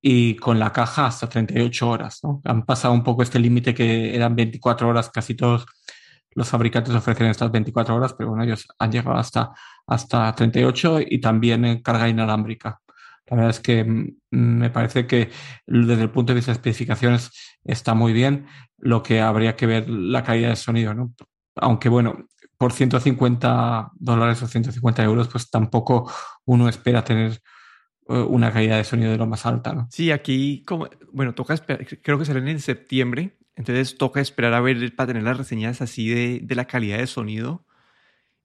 y 0.00 0.36
con 0.36 0.58
la 0.58 0.72
caja 0.72 1.06
hasta 1.06 1.28
38 1.28 1.88
horas. 1.88 2.20
Han 2.44 2.64
pasado 2.64 2.94
un 2.94 3.02
poco 3.02 3.22
este 3.22 3.38
límite 3.38 3.74
que 3.74 4.14
eran 4.14 4.36
24 4.36 4.88
horas 4.88 5.10
casi 5.10 5.34
todos 5.34 5.66
los 6.38 6.48
fabricantes 6.48 6.94
ofrecen 6.94 7.26
estas 7.26 7.50
24 7.50 7.96
horas, 7.96 8.14
pero 8.14 8.30
bueno, 8.30 8.44
ellos 8.44 8.68
han 8.78 8.92
llegado 8.92 9.16
hasta, 9.16 9.50
hasta 9.86 10.32
38 10.34 11.00
y 11.00 11.20
también 11.20 11.82
carga 11.82 12.08
inalámbrica. 12.08 12.80
La 13.26 13.36
verdad 13.36 13.50
es 13.50 13.60
que 13.60 13.84
mm, 13.84 14.16
me 14.30 14.70
parece 14.70 15.06
que 15.06 15.30
desde 15.66 16.02
el 16.02 16.10
punto 16.10 16.32
de 16.32 16.36
vista 16.36 16.52
de 16.52 16.56
especificaciones 16.56 17.30
está 17.64 17.94
muy 17.94 18.12
bien. 18.12 18.46
Lo 18.76 19.02
que 19.02 19.20
habría 19.20 19.56
que 19.56 19.66
ver 19.66 19.88
la 19.88 20.22
calidad 20.22 20.50
de 20.50 20.56
sonido, 20.56 20.94
¿no? 20.94 21.12
Aunque 21.56 21.88
bueno, 21.88 22.28
por 22.56 22.72
150 22.72 23.90
dólares 23.94 24.42
o 24.42 24.46
150 24.46 25.02
euros, 25.02 25.28
pues 25.28 25.50
tampoco 25.50 26.10
uno 26.44 26.68
espera 26.68 27.04
tener 27.04 27.40
una 28.08 28.52
calidad 28.52 28.78
de 28.78 28.84
sonido 28.84 29.10
de 29.10 29.18
lo 29.18 29.26
más 29.26 29.46
alta, 29.46 29.72
¿no? 29.72 29.88
Sí, 29.90 30.10
aquí, 30.10 30.64
como, 30.66 30.88
bueno, 31.12 31.34
toca 31.34 31.54
esperar, 31.54 31.86
creo 32.02 32.18
que 32.18 32.24
salen 32.24 32.48
en 32.48 32.60
septiembre, 32.60 33.36
entonces 33.54 33.98
toca 33.98 34.20
esperar 34.20 34.54
a 34.54 34.60
ver 34.60 34.94
para 34.96 35.08
tener 35.08 35.22
las 35.22 35.36
reseñas 35.36 35.82
así 35.82 36.08
de, 36.08 36.40
de 36.42 36.54
la 36.54 36.66
calidad 36.66 36.98
de 36.98 37.06
sonido 37.06 37.66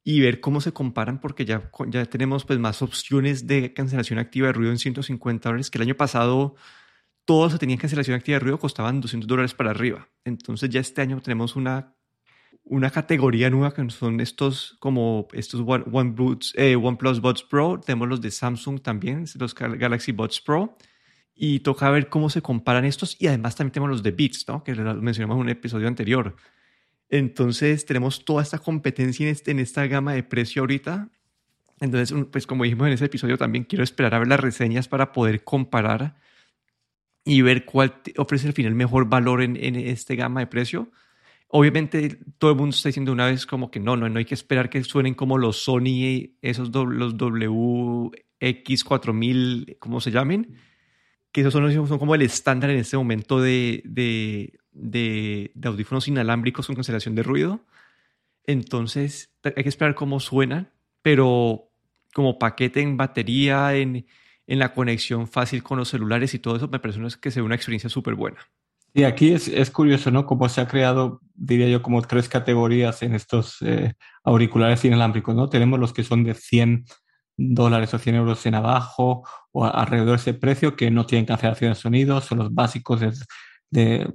y 0.03 0.19
ver 0.19 0.41
cómo 0.41 0.59
se 0.59 0.73
comparan 0.73 1.19
porque 1.19 1.45
ya, 1.45 1.71
ya 1.87 2.05
tenemos 2.05 2.45
pues 2.45 2.59
más 2.59 2.81
opciones 2.81 3.47
de 3.47 3.73
cancelación 3.73 4.19
activa 4.19 4.47
de 4.47 4.53
ruido 4.53 4.71
en 4.71 4.79
150 4.79 5.49
dólares 5.49 5.71
que 5.71 5.77
el 5.77 5.83
año 5.83 5.95
pasado 5.95 6.55
todos 7.25 7.57
tenían 7.57 7.79
cancelación 7.79 8.17
activa 8.17 8.35
de 8.35 8.39
ruido 8.41 8.59
costaban 8.59 8.99
200 8.99 9.27
dólares 9.27 9.53
para 9.53 9.71
arriba. 9.71 10.09
Entonces 10.25 10.69
ya 10.69 10.81
este 10.81 11.01
año 11.01 11.21
tenemos 11.21 11.55
una, 11.55 11.95
una 12.65 12.89
categoría 12.89 13.49
nueva 13.49 13.73
que 13.73 13.89
son 13.89 14.19
estos 14.21 14.77
como 14.79 15.27
estos 15.33 15.61
One, 15.65 16.15
eh, 16.55 16.75
OnePlus 16.75 17.21
Buds 17.21 17.43
Pro, 17.43 17.79
tenemos 17.79 18.07
los 18.07 18.21
de 18.21 18.31
Samsung 18.31 18.81
también, 18.81 19.25
los 19.37 19.53
Galaxy 19.53 20.11
Buds 20.11 20.41
Pro 20.41 20.77
y 21.35 21.59
toca 21.59 21.89
ver 21.89 22.09
cómo 22.09 22.29
se 22.29 22.41
comparan 22.41 22.85
estos 22.85 23.17
y 23.19 23.27
además 23.27 23.55
también 23.55 23.73
tenemos 23.73 23.89
los 23.89 24.03
de 24.03 24.11
Beats, 24.11 24.47
¿no? 24.47 24.63
que 24.63 24.73
mencionamos 24.75 25.35
en 25.35 25.41
un 25.41 25.49
episodio 25.49 25.87
anterior. 25.87 26.35
Entonces 27.09 27.85
tenemos 27.85 28.23
toda 28.25 28.41
esta 28.41 28.59
competencia 28.59 29.27
en, 29.27 29.31
este, 29.31 29.51
esta 29.61 29.85
gama 29.87 30.13
de 30.13 30.23
precio 30.23 30.61
ahorita. 30.61 31.09
Entonces, 31.79 32.15
pues 32.31 32.47
como 32.47 32.63
dijimos 32.63 32.87
en 32.87 32.93
ese 32.93 33.05
episodio, 33.05 33.37
también 33.37 33.65
quiero 33.65 33.83
esperar 33.83 34.15
a 34.15 34.19
ver 34.19 34.27
las 34.27 34.39
reseñas 34.39 34.87
para 34.87 35.11
poder 35.11 35.43
comparar 35.43 36.15
y 37.25 37.41
ver 37.41 37.65
cuál 37.65 38.01
ofrece 38.17 38.47
al 38.47 38.53
final 38.53 38.73
mejor 38.73 39.09
valor 39.09 39.41
en, 39.41 39.57
en 39.57 39.75
este 39.75 40.15
gama 40.15 40.39
de 40.39 40.47
precio. 40.47 40.91
Obviamente 41.55 42.17
todo 42.39 42.49
el 42.49 42.57
mundo 42.57 42.75
está 42.75 42.89
diciendo 42.89 43.11
una 43.11 43.27
vez 43.27 43.45
como 43.45 43.69
que 43.69 43.79
no, 43.79 43.95
no, 43.95 44.09
no 44.09 44.17
hay 44.17 44.25
que 44.25 44.33
esperar 44.33 44.71
que 44.71 44.83
suenen 44.83 45.13
como 45.13 45.37
los 45.37 45.57
Sony, 45.57 46.31
esos 46.41 46.73
los 46.73 47.15
WX4000, 47.15 49.77
como 49.77 50.01
se 50.01 50.09
llamen, 50.09 50.57
que 51.31 51.41
esos 51.41 51.53
son, 51.53 51.71
son 51.71 51.99
como 51.99 52.15
el 52.15 52.23
estándar 52.23 52.71
en 52.71 52.77
este 52.77 52.97
momento 52.97 53.39
de, 53.39 53.83
de, 53.85 54.57
de, 54.71 55.51
audífonos 55.63 56.07
inalámbricos 56.07 56.65
con 56.65 56.73
cancelación 56.73 57.13
de 57.13 57.21
ruido. 57.21 57.63
Entonces 58.47 59.31
hay 59.43 59.61
que 59.61 59.69
esperar 59.69 59.93
cómo 59.93 60.19
suenan, 60.19 60.71
pero 61.03 61.69
como 62.15 62.39
paquete 62.39 62.81
en 62.81 62.97
batería, 62.97 63.75
en, 63.75 64.07
en 64.47 64.57
la 64.57 64.73
conexión 64.73 65.27
fácil 65.27 65.61
con 65.61 65.77
los 65.77 65.89
celulares 65.89 66.33
y 66.33 66.39
todo 66.39 66.55
eso, 66.55 66.67
me 66.67 66.79
parece 66.79 66.99
que 67.21 67.29
sea 67.29 67.43
una 67.43 67.53
experiencia 67.53 67.91
súper 67.91 68.15
buena. 68.15 68.39
Y 68.93 69.03
aquí 69.03 69.33
es, 69.33 69.47
es, 69.47 69.71
curioso, 69.71 70.11
¿no? 70.11 70.25
Cómo 70.25 70.47
se 70.49 70.61
ha 70.61 70.67
creado, 70.67 71.19
diría 71.33 71.67
yo, 71.67 71.81
como 71.81 72.01
tres 72.03 72.29
categorías 72.29 73.01
en 73.01 73.15
estos 73.15 73.57
eh, 73.61 73.93
auriculares 74.23 74.85
inalámbricos, 74.85 75.35
¿no? 75.35 75.49
Tenemos 75.49 75.79
los 75.79 75.93
que 75.93 76.03
son 76.03 76.23
de 76.23 76.35
100 76.35 76.85
dólares 77.35 77.93
o 77.93 77.99
100 77.99 78.15
euros 78.15 78.45
en 78.45 78.55
abajo 78.55 79.27
o 79.51 79.65
alrededor 79.65 80.09
de 80.09 80.15
ese 80.15 80.33
precio 80.35 80.75
que 80.75 80.91
no 80.91 81.05
tienen 81.07 81.25
cancelación 81.25 81.71
de 81.71 81.75
sonido, 81.75 82.21
son 82.21 82.37
los 82.37 82.53
básicos 82.53 82.99
de, 82.99 83.13
de 83.71 84.07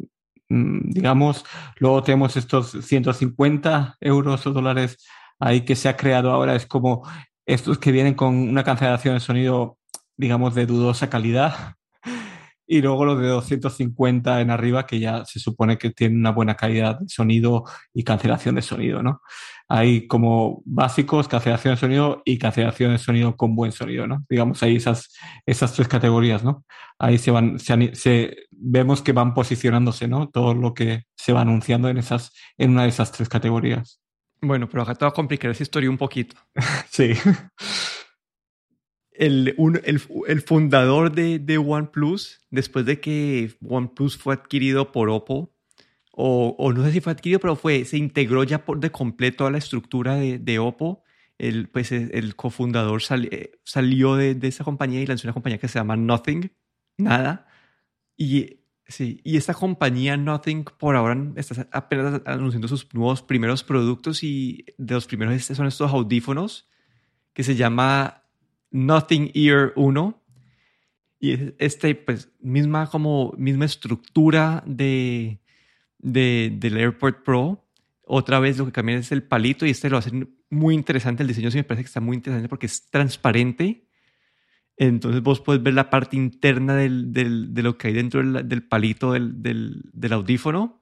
Mm, 0.48 0.90
digamos, 0.92 1.44
luego 1.78 2.02
tenemos 2.02 2.36
estos 2.36 2.70
150 2.70 3.96
euros 4.00 4.46
o 4.46 4.52
dólares 4.52 4.96
ahí 5.38 5.62
que 5.64 5.76
se 5.76 5.88
ha 5.88 5.96
creado 5.96 6.30
ahora, 6.30 6.54
es 6.54 6.66
como 6.66 7.06
estos 7.46 7.78
que 7.78 7.92
vienen 7.92 8.14
con 8.14 8.34
una 8.34 8.64
cancelación 8.64 9.14
de 9.14 9.20
sonido, 9.20 9.78
digamos, 10.16 10.54
de 10.54 10.66
dudosa 10.66 11.10
calidad, 11.10 11.74
y 12.70 12.82
luego 12.82 13.06
los 13.06 13.18
de 13.18 13.28
250 13.28 14.42
en 14.42 14.50
arriba 14.50 14.86
que 14.86 15.00
ya 15.00 15.24
se 15.24 15.40
supone 15.40 15.78
que 15.78 15.90
tienen 15.90 16.18
una 16.18 16.32
buena 16.32 16.54
calidad 16.54 17.00
de 17.00 17.08
sonido 17.08 17.64
y 17.94 18.04
cancelación 18.04 18.56
de 18.56 18.62
sonido, 18.62 19.02
¿no? 19.02 19.22
Hay 19.68 20.06
como 20.06 20.62
básicos, 20.66 21.28
cancelación 21.28 21.74
de 21.74 21.80
sonido 21.80 22.22
y 22.26 22.38
cancelación 22.38 22.92
de 22.92 22.98
sonido 22.98 23.36
con 23.36 23.56
buen 23.56 23.72
sonido, 23.72 24.06
¿no? 24.06 24.22
Digamos, 24.28 24.62
hay 24.62 24.76
esas, 24.76 25.14
esas 25.46 25.72
tres 25.72 25.88
categorías, 25.88 26.44
¿no? 26.44 26.66
Ahí 26.98 27.16
se 27.16 27.30
van, 27.30 27.58
se, 27.58 28.36
vemos 28.50 29.00
que 29.00 29.12
van 29.12 29.32
posicionándose, 29.32 30.06
¿no? 30.06 30.28
Todo 30.28 30.52
lo 30.52 30.74
que 30.74 31.04
se 31.16 31.32
va 31.32 31.40
anunciando 31.40 31.88
en, 31.88 31.96
esas, 31.96 32.32
en 32.58 32.72
una 32.72 32.82
de 32.82 32.90
esas 32.90 33.12
tres 33.12 33.30
categorías. 33.30 34.02
Bueno, 34.42 34.68
pero 34.68 34.82
acá 34.82 34.94
te 34.94 35.06
voy 35.06 35.10
a 35.10 35.14
complicar 35.14 35.50
esa 35.50 35.62
historia 35.62 35.88
un 35.88 35.98
poquito. 35.98 36.36
sí 36.90 37.12
el, 39.18 39.54
el, 39.84 40.40
fundador 40.42 41.12
de, 41.12 41.38
de, 41.38 41.58
OnePlus, 41.58 42.40
después 42.50 42.86
de 42.86 43.00
que 43.00 43.52
OnePlus 43.66 44.16
fue 44.16 44.34
adquirido 44.34 44.92
por 44.92 45.10
Oppo, 45.10 45.52
o, 46.12 46.54
o, 46.58 46.72
no 46.72 46.84
sé 46.84 46.92
si 46.92 47.00
fue 47.00 47.12
adquirido, 47.12 47.40
pero 47.40 47.56
fue, 47.56 47.84
se 47.84 47.96
integró 47.96 48.44
ya 48.44 48.64
por 48.64 48.80
de 48.80 48.90
completo 48.90 49.46
a 49.46 49.50
la 49.50 49.58
estructura 49.58 50.16
de, 50.16 50.38
de 50.38 50.58
Oppo. 50.58 51.02
El, 51.36 51.68
pues 51.68 51.92
el 51.92 52.34
cofundador 52.34 53.00
eh, 53.30 53.52
salió 53.62 54.16
de, 54.16 54.34
de, 54.34 54.48
esa 54.48 54.64
compañía 54.64 55.00
y 55.00 55.06
lanzó 55.06 55.28
una 55.28 55.34
compañía 55.34 55.58
que 55.58 55.68
se 55.68 55.78
llama 55.78 55.96
Nothing, 55.96 56.50
nada. 56.96 57.46
Y, 58.16 58.60
sí, 58.88 59.20
y 59.22 59.36
esta 59.36 59.54
compañía 59.54 60.16
Nothing 60.16 60.64
por 60.64 60.96
ahora 60.96 61.16
está 61.36 61.68
apenas 61.70 62.22
anunciando 62.24 62.66
sus 62.66 62.92
nuevos 62.92 63.22
primeros 63.22 63.62
productos 63.62 64.24
y 64.24 64.64
de 64.78 64.94
los 64.94 65.06
primeros 65.06 65.40
son 65.44 65.66
estos 65.66 65.92
audífonos 65.92 66.68
que 67.32 67.44
se 67.44 67.54
llama 67.54 68.24
Nothing 68.70 69.30
Ear 69.34 69.72
1. 69.76 70.22
Y 71.20 71.54
este, 71.58 71.94
pues, 71.94 72.30
misma 72.40 72.88
como, 72.88 73.34
misma 73.36 73.64
estructura 73.64 74.62
de, 74.66 75.40
de, 75.98 76.52
del 76.54 76.76
AirPort 76.76 77.24
Pro. 77.24 77.64
Otra 78.02 78.38
vez 78.40 78.56
lo 78.58 78.66
que 78.66 78.72
cambia 78.72 78.96
es 78.96 79.12
el 79.12 79.22
palito 79.22 79.66
y 79.66 79.70
este 79.70 79.90
lo 79.90 79.98
hace 79.98 80.10
muy 80.50 80.74
interesante. 80.74 81.22
El 81.22 81.28
diseño 81.28 81.50
sí 81.50 81.58
me 81.58 81.64
parece 81.64 81.84
que 81.84 81.88
está 81.88 82.00
muy 82.00 82.16
interesante 82.16 82.48
porque 82.48 82.66
es 82.66 82.88
transparente. 82.90 83.88
Entonces 84.78 85.22
vos 85.22 85.40
puedes 85.40 85.62
ver 85.62 85.74
la 85.74 85.90
parte 85.90 86.16
interna 86.16 86.76
del, 86.76 87.12
del, 87.12 87.52
de 87.52 87.62
lo 87.62 87.76
que 87.76 87.88
hay 87.88 87.94
dentro 87.94 88.22
del, 88.22 88.48
del 88.48 88.62
palito 88.62 89.12
del, 89.12 90.12
audífono. 90.12 90.80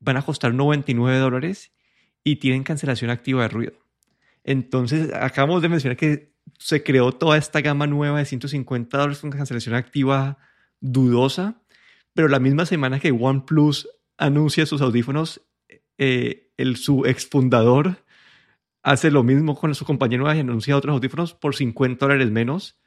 Van 0.00 0.16
a 0.16 0.22
costar 0.22 0.52
99 0.52 1.18
dólares 1.18 1.72
y 2.24 2.36
tienen 2.36 2.64
cancelación 2.64 3.10
activa 3.10 3.42
de 3.42 3.48
ruido. 3.48 3.72
Entonces, 4.42 5.12
acabamos 5.14 5.62
de 5.62 5.68
mencionar 5.68 5.96
que 5.96 6.32
se 6.58 6.82
creó 6.82 7.12
toda 7.12 7.36
esta 7.36 7.60
gama 7.60 7.86
nueva 7.86 8.18
de 8.18 8.24
150 8.24 8.96
dólares 8.96 9.20
con 9.20 9.30
cancelación 9.30 9.74
activa 9.74 10.38
dudosa, 10.80 11.62
pero 12.14 12.28
la 12.28 12.40
misma 12.40 12.66
semana 12.66 13.00
que 13.00 13.12
OnePlus 13.12 13.88
anuncia 14.16 14.66
sus 14.66 14.80
audífonos, 14.80 15.42
eh, 15.98 16.50
el, 16.56 16.76
su 16.76 17.06
exfundador 17.06 18.04
hace 18.82 19.10
lo 19.10 19.22
mismo 19.22 19.56
con 19.56 19.74
su 19.74 19.84
compañía 19.84 20.18
nueva 20.18 20.36
y 20.36 20.40
anuncia 20.40 20.76
otros 20.76 20.94
audífonos 20.94 21.34
por 21.34 21.54
50 21.54 22.06
dólares 22.06 22.30
menos, 22.30 22.78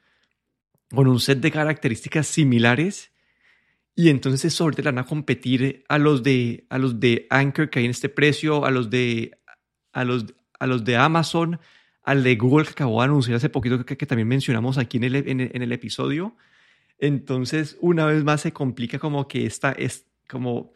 con 0.90 1.08
un 1.08 1.20
set 1.20 1.40
de 1.40 1.50
características 1.50 2.26
similares. 2.26 3.12
Y 3.96 4.08
entonces 4.08 4.60
le 4.60 4.82
van 4.82 4.98
a 4.98 5.04
competir 5.04 5.84
a 5.88 5.98
los 5.98 6.22
de, 6.22 6.66
a 6.68 6.78
los 6.78 6.98
de 6.98 7.26
Anchor 7.30 7.70
que 7.70 7.78
hay 7.78 7.84
en 7.84 7.92
este 7.92 8.08
precio, 8.08 8.64
a 8.64 8.70
los 8.70 8.90
de, 8.90 9.38
a 9.92 10.04
los, 10.04 10.26
a 10.58 10.66
los 10.66 10.84
de 10.84 10.96
Amazon, 10.96 11.60
al 12.04 12.22
de 12.22 12.36
Google 12.36 12.66
que 12.66 12.72
acabó 12.72 13.00
de 13.00 13.06
anunciar 13.06 13.36
hace 13.36 13.48
poquito, 13.48 13.84
que, 13.84 13.96
también 14.06 14.28
mencionamos 14.28 14.78
aquí 14.78 14.98
en 14.98 15.04
el, 15.04 15.16
en, 15.16 15.62
el, 15.62 15.72
episodio. 15.72 16.36
Entonces, 16.98 17.76
una 17.80 18.06
vez 18.06 18.22
más 18.24 18.42
se 18.42 18.52
complica 18.52 18.98
como 18.98 19.26
que 19.26 19.46
esta 19.46 19.72
es 19.72 20.06
como, 20.28 20.72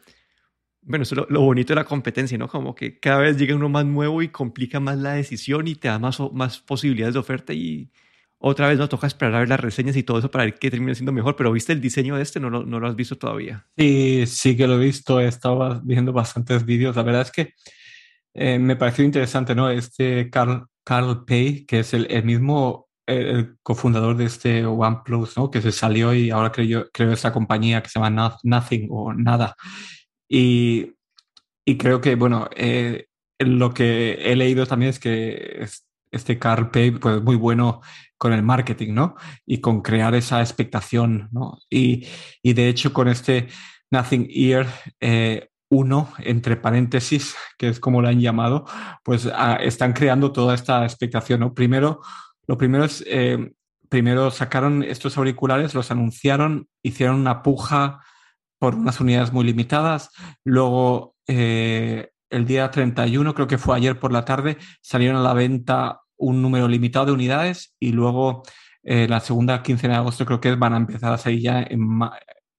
bueno, 0.81 1.03
eso 1.03 1.15
es 1.15 1.29
lo, 1.29 1.41
bonito 1.41 1.73
de 1.73 1.75
la 1.75 1.85
competencia, 1.85 2.37
¿no? 2.37 2.47
Como 2.47 2.73
que 2.73 2.99
cada 2.99 3.19
vez 3.19 3.37
llega 3.37 3.55
uno 3.55 3.69
más 3.69 3.85
nuevo 3.85 4.21
y 4.23 4.29
complica 4.29 4.79
más 4.79 4.97
la 4.97 5.13
decisión 5.13 5.67
y 5.67 5.75
te 5.75 5.87
da 5.87 5.99
más, 5.99 6.19
más 6.33 6.59
posibilidades 6.59 7.13
de 7.13 7.19
oferta 7.19 7.53
y 7.53 7.91
otra 8.39 8.67
vez 8.67 8.79
nos 8.79 8.89
toca 8.89 9.05
esperar 9.05 9.35
a 9.35 9.39
ver 9.39 9.49
las 9.49 9.59
reseñas 9.59 9.95
y 9.97 10.03
todo 10.03 10.17
eso 10.19 10.31
para 10.31 10.45
ver 10.45 10.55
qué 10.55 10.71
termina 10.71 10.95
siendo 10.95 11.11
mejor. 11.11 11.35
Pero 11.35 11.51
¿viste 11.51 11.73
el 11.73 11.81
diseño 11.81 12.15
de 12.15 12.23
este? 12.23 12.39
¿No 12.39 12.49
lo, 12.49 12.65
no 12.65 12.79
lo 12.79 12.87
has 12.87 12.95
visto 12.95 13.17
todavía? 13.17 13.67
Sí, 13.77 14.23
sí 14.25 14.57
que 14.57 14.65
lo 14.65 14.81
he 14.81 14.85
visto. 14.85 15.19
He 15.19 15.27
estado 15.27 15.81
viendo 15.83 16.13
bastantes 16.13 16.65
vídeos. 16.65 16.95
La 16.95 17.03
verdad 17.03 17.23
es 17.23 17.31
que 17.31 17.53
eh, 18.33 18.59
me 18.59 18.75
pareció 18.75 19.03
interesante, 19.05 19.55
¿no? 19.55 19.69
Este 19.69 20.29
Carl, 20.29 20.67
Carl 20.83 21.25
Pei, 21.25 21.65
que 21.65 21.79
es 21.79 21.93
el, 21.93 22.07
el 22.09 22.23
mismo 22.23 22.89
el 23.09 23.57
cofundador 23.63 24.15
de 24.17 24.25
este 24.25 24.65
OnePlus, 24.65 25.35
¿no? 25.37 25.49
Que 25.49 25.61
se 25.61 25.71
salió 25.71 26.13
y 26.13 26.29
ahora 26.29 26.51
creo, 26.51 26.89
creo 26.93 27.11
esa 27.11 27.33
compañía 27.33 27.81
que 27.81 27.89
se 27.89 27.99
llama 27.99 28.37
Nothing 28.43 28.87
o 28.91 29.13
Nada. 29.13 29.55
Y, 30.29 30.93
y 31.65 31.77
creo 31.77 32.01
que, 32.01 32.15
bueno, 32.15 32.49
eh, 32.55 33.07
lo 33.39 33.73
que 33.73 34.13
he 34.13 34.35
leído 34.35 34.65
también 34.67 34.91
es 34.91 34.99
que 34.99 35.65
este 36.11 36.37
Carl 36.39 36.71
Pei, 36.71 36.91
pues 36.91 37.21
muy 37.21 37.35
bueno 37.35 37.81
con 38.17 38.33
el 38.33 38.43
marketing, 38.43 38.93
¿no? 38.93 39.15
Y 39.45 39.59
con 39.59 39.81
crear 39.81 40.13
esa 40.13 40.41
expectación, 40.41 41.29
¿no? 41.31 41.57
Y, 41.69 42.05
y 42.43 42.53
de 42.53 42.67
hecho 42.69 42.93
con 42.93 43.07
este 43.07 43.47
Nothing 43.91 44.27
Ear, 44.29 44.67
eh, 44.99 45.48
uno, 45.69 46.11
entre 46.19 46.57
paréntesis, 46.57 47.35
que 47.57 47.69
es 47.69 47.79
como 47.79 48.01
lo 48.01 48.07
han 48.07 48.19
llamado, 48.19 48.65
pues 49.03 49.29
ah, 49.33 49.57
están 49.61 49.93
creando 49.93 50.31
toda 50.31 50.55
esta 50.55 50.83
expectación. 50.83 51.39
¿no? 51.41 51.53
Primero, 51.53 52.01
lo 52.47 52.57
primero 52.57 52.83
es, 52.85 53.03
eh, 53.07 53.53
primero 53.87 54.31
sacaron 54.31 54.83
estos 54.83 55.17
auriculares, 55.17 55.75
los 55.75 55.91
anunciaron, 55.91 56.67
hicieron 56.81 57.17
una 57.17 57.43
puja 57.43 58.01
por 58.57 58.75
unas 58.75 58.99
unidades 58.99 59.31
muy 59.31 59.45
limitadas. 59.45 60.11
Luego, 60.43 61.15
eh, 61.27 62.09
el 62.29 62.45
día 62.45 62.69
31, 62.71 63.33
creo 63.33 63.47
que 63.47 63.57
fue 63.57 63.77
ayer 63.77 63.99
por 63.99 64.11
la 64.11 64.25
tarde, 64.25 64.57
salieron 64.81 65.17
a 65.17 65.23
la 65.23 65.33
venta 65.33 66.01
un 66.17 66.41
número 66.41 66.67
limitado 66.67 67.07
de 67.07 67.11
unidades 67.13 67.75
y 67.79 67.91
luego 67.91 68.43
eh, 68.83 69.07
la 69.07 69.19
segunda 69.19 69.63
quincena 69.63 69.93
de 69.93 69.99
agosto 69.99 70.25
creo 70.25 70.41
que 70.41 70.55
van 70.55 70.73
a 70.73 70.77
empezar 70.77 71.13
a 71.13 71.17
salir 71.17 71.41
ya 71.41 71.61
en, 71.61 71.99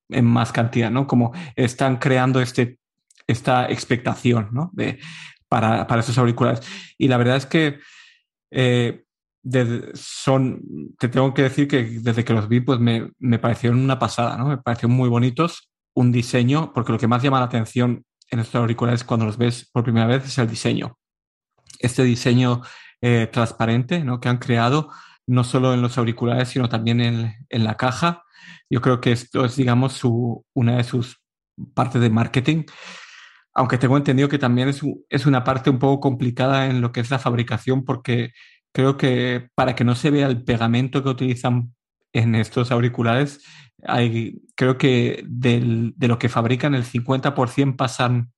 en 0.09 0.25
más 0.25 0.53
cantidad, 0.53 0.91
¿no? 0.91 1.07
Como 1.07 1.33
están 1.55 1.99
creando 1.99 2.41
este, 2.41 2.80
esta 3.27 3.71
expectación, 3.71 4.49
¿no? 4.53 4.71
De, 4.73 4.99
para, 5.49 5.87
para 5.87 6.01
esos 6.01 6.17
auriculares. 6.19 6.61
Y 6.97 7.09
la 7.09 7.17
verdad 7.17 7.37
es 7.37 7.47
que 7.47 7.79
eh, 8.51 9.05
son, 9.95 10.63
te 10.99 11.09
tengo 11.09 11.33
que 11.35 11.43
decir 11.43 11.67
que 11.67 11.83
desde 12.01 12.25
que 12.25 12.33
los 12.33 12.49
vi, 12.49 12.61
pues 12.61 12.79
me, 12.79 13.11
me 13.19 13.39
parecieron 13.39 13.81
una 13.81 13.99
pasada, 13.99 14.37
¿no? 14.37 14.47
Me 14.47 14.59
parecieron 14.59 14.97
muy 14.97 15.09
bonitos, 15.09 15.71
un 15.95 16.13
diseño, 16.13 16.73
porque 16.73 16.93
lo 16.93 16.99
que 16.99 17.09
más 17.09 17.23
llama 17.23 17.41
la 17.41 17.47
atención 17.47 18.05
en 18.31 18.39
estos 18.39 18.57
auriculares 18.57 19.03
cuando 19.03 19.27
los 19.27 19.39
ves 19.39 19.69
por 19.73 19.83
primera 19.83 20.07
vez 20.07 20.25
es 20.25 20.39
el 20.39 20.49
diseño. 20.49 20.99
Este 21.79 22.05
diseño 22.05 22.63
eh, 23.01 23.29
transparente, 23.33 24.05
¿no? 24.05 24.21
Que 24.21 24.29
han 24.29 24.39
creado 24.39 24.91
no 25.27 25.45
solo 25.45 25.75
en 25.75 25.83
los 25.83 25.97
auriculares, 25.97 26.49
sino 26.49 26.69
también 26.69 27.01
en, 27.01 27.35
en 27.49 27.65
la 27.65 27.77
caja. 27.77 28.25
Yo 28.69 28.81
creo 28.81 29.01
que 29.01 29.13
esto 29.13 29.45
es, 29.45 29.57
digamos, 29.57 29.95
su, 29.95 30.45
una 30.55 30.77
de 30.77 30.85
sus 30.85 31.21
partes 31.75 32.01
de 32.01 32.11
marketing 32.11 32.65
aunque 33.61 33.77
tengo 33.77 33.99
entendido 33.99 34.31
que 34.31 34.39
también 34.39 34.71
es, 34.71 34.81
es, 35.11 35.27
una 35.27 35.45
parte 35.45 35.69
un 35.69 35.79
poco 35.79 36.01
complicada 36.01 36.67
en 36.67 36.81
lo 36.81 36.93
que 36.93 37.01
es 37.01 37.11
la 37.11 37.19
fabricación, 37.19 37.85
porque 37.85 38.33
creo 38.73 38.97
que 38.97 39.51
para 39.55 39.75
que 39.75 39.85
no 39.85 39.95
se 39.95 40.11
vea 40.11 40.29
el 40.29 40.43
pegamento 40.45 41.03
que 41.03 41.11
utilizan 41.11 41.75
en 42.15 42.35
estos 42.37 42.73
auriculares, 42.73 43.45
creo 44.55 44.79
que 44.79 45.23
del, 45.29 45.93
de 45.95 46.09
lo 46.09 46.19
que 46.19 46.31
fabrican 46.31 46.75
el 46.75 46.85
50% 46.85 47.77
pasan, 47.77 48.33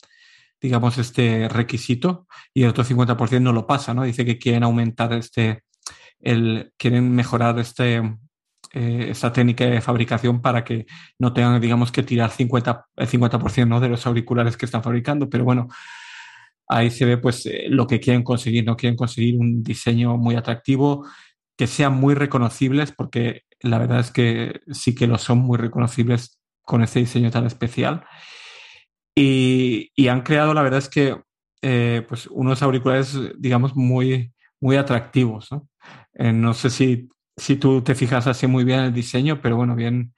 digamos, 0.61 0.99
este 0.99 1.49
requisito 1.49 2.27
y 2.53 2.65
el 2.65 2.71
otro 2.71 2.83
50% 2.83 3.43
no 3.43 3.53
lo 3.53 3.65
pasa, 3.65 3.95
¿no? 3.95 4.03
Dice 4.03 4.25
que 4.25 4.39
quieren 4.39 4.65
aumentar 4.65 5.13
este, 5.13 5.63
el, 6.19 6.73
quieren 6.77 7.15
mejorar 7.15 7.61
este, 7.61 8.03
eh, 8.75 9.07
esta 9.11 9.33
técnica 9.33 9.67
de 9.67 9.81
fabricación 9.81 10.41
para 10.41 10.65
que 10.65 10.87
no 11.19 11.33
tengan, 11.33 11.61
digamos, 11.61 11.93
que 11.93 12.03
tirar 12.03 12.31
50, 12.31 12.87
el 12.97 13.09
50% 13.09 13.67
¿no? 13.67 13.81
de 13.81 13.89
los 13.89 14.07
auriculares 14.07 14.57
que 14.57 14.67
están 14.67 14.83
fabricando, 14.83 15.29
pero 15.29 15.45
bueno, 15.45 15.69
ahí 16.69 16.91
se 16.91 17.05
ve 17.05 17.19
pues 17.19 17.47
eh, 17.47 17.67
lo 17.69 17.87
que 17.87 18.01
quieren 18.01 18.23
conseguir, 18.23 18.65
no 18.65 18.77
quieren 18.77 18.97
conseguir 18.97 19.39
un 19.39 19.63
diseño 19.63 20.17
muy 20.17 20.37
atractivo, 20.37 21.07
que 21.57 21.67
sean 21.67 21.95
muy 21.95 22.15
reconocibles, 22.15 22.93
porque 22.93 23.43
la 23.61 23.79
verdad 23.79 24.01
es 24.01 24.11
que 24.11 24.61
sí 24.73 24.95
que 24.95 25.07
lo 25.07 25.19
son 25.19 25.39
muy 25.39 25.59
reconocibles 25.59 26.41
con 26.63 26.83
este 26.83 27.01
diseño 27.01 27.31
tan 27.31 27.47
especial. 27.47 28.05
Y, 29.15 29.93
han 30.09 30.23
creado, 30.23 30.55
la 30.55 30.63
verdad 30.63 30.79
es 30.79 30.89
que, 30.89 31.17
eh, 31.61 32.05
pues 32.09 32.27
unos 32.29 32.63
auriculares, 32.63 33.19
digamos, 33.39 33.77
muy, 33.77 34.33
muy 34.61 34.77
atractivos. 34.77 35.53
¿no? 35.53 35.69
Eh, 36.15 36.33
no 36.33 36.55
sé 36.55 36.71
si, 36.71 37.09
si 37.37 37.57
tú 37.57 37.83
te 37.83 37.95
fijas 37.95 38.27
así 38.27 38.47
muy 38.47 38.65
bien 38.65 38.81
en 38.81 38.85
el 38.87 38.95
diseño, 38.95 39.41
pero 39.41 39.57
bueno, 39.57 39.75
bien 39.75 40.15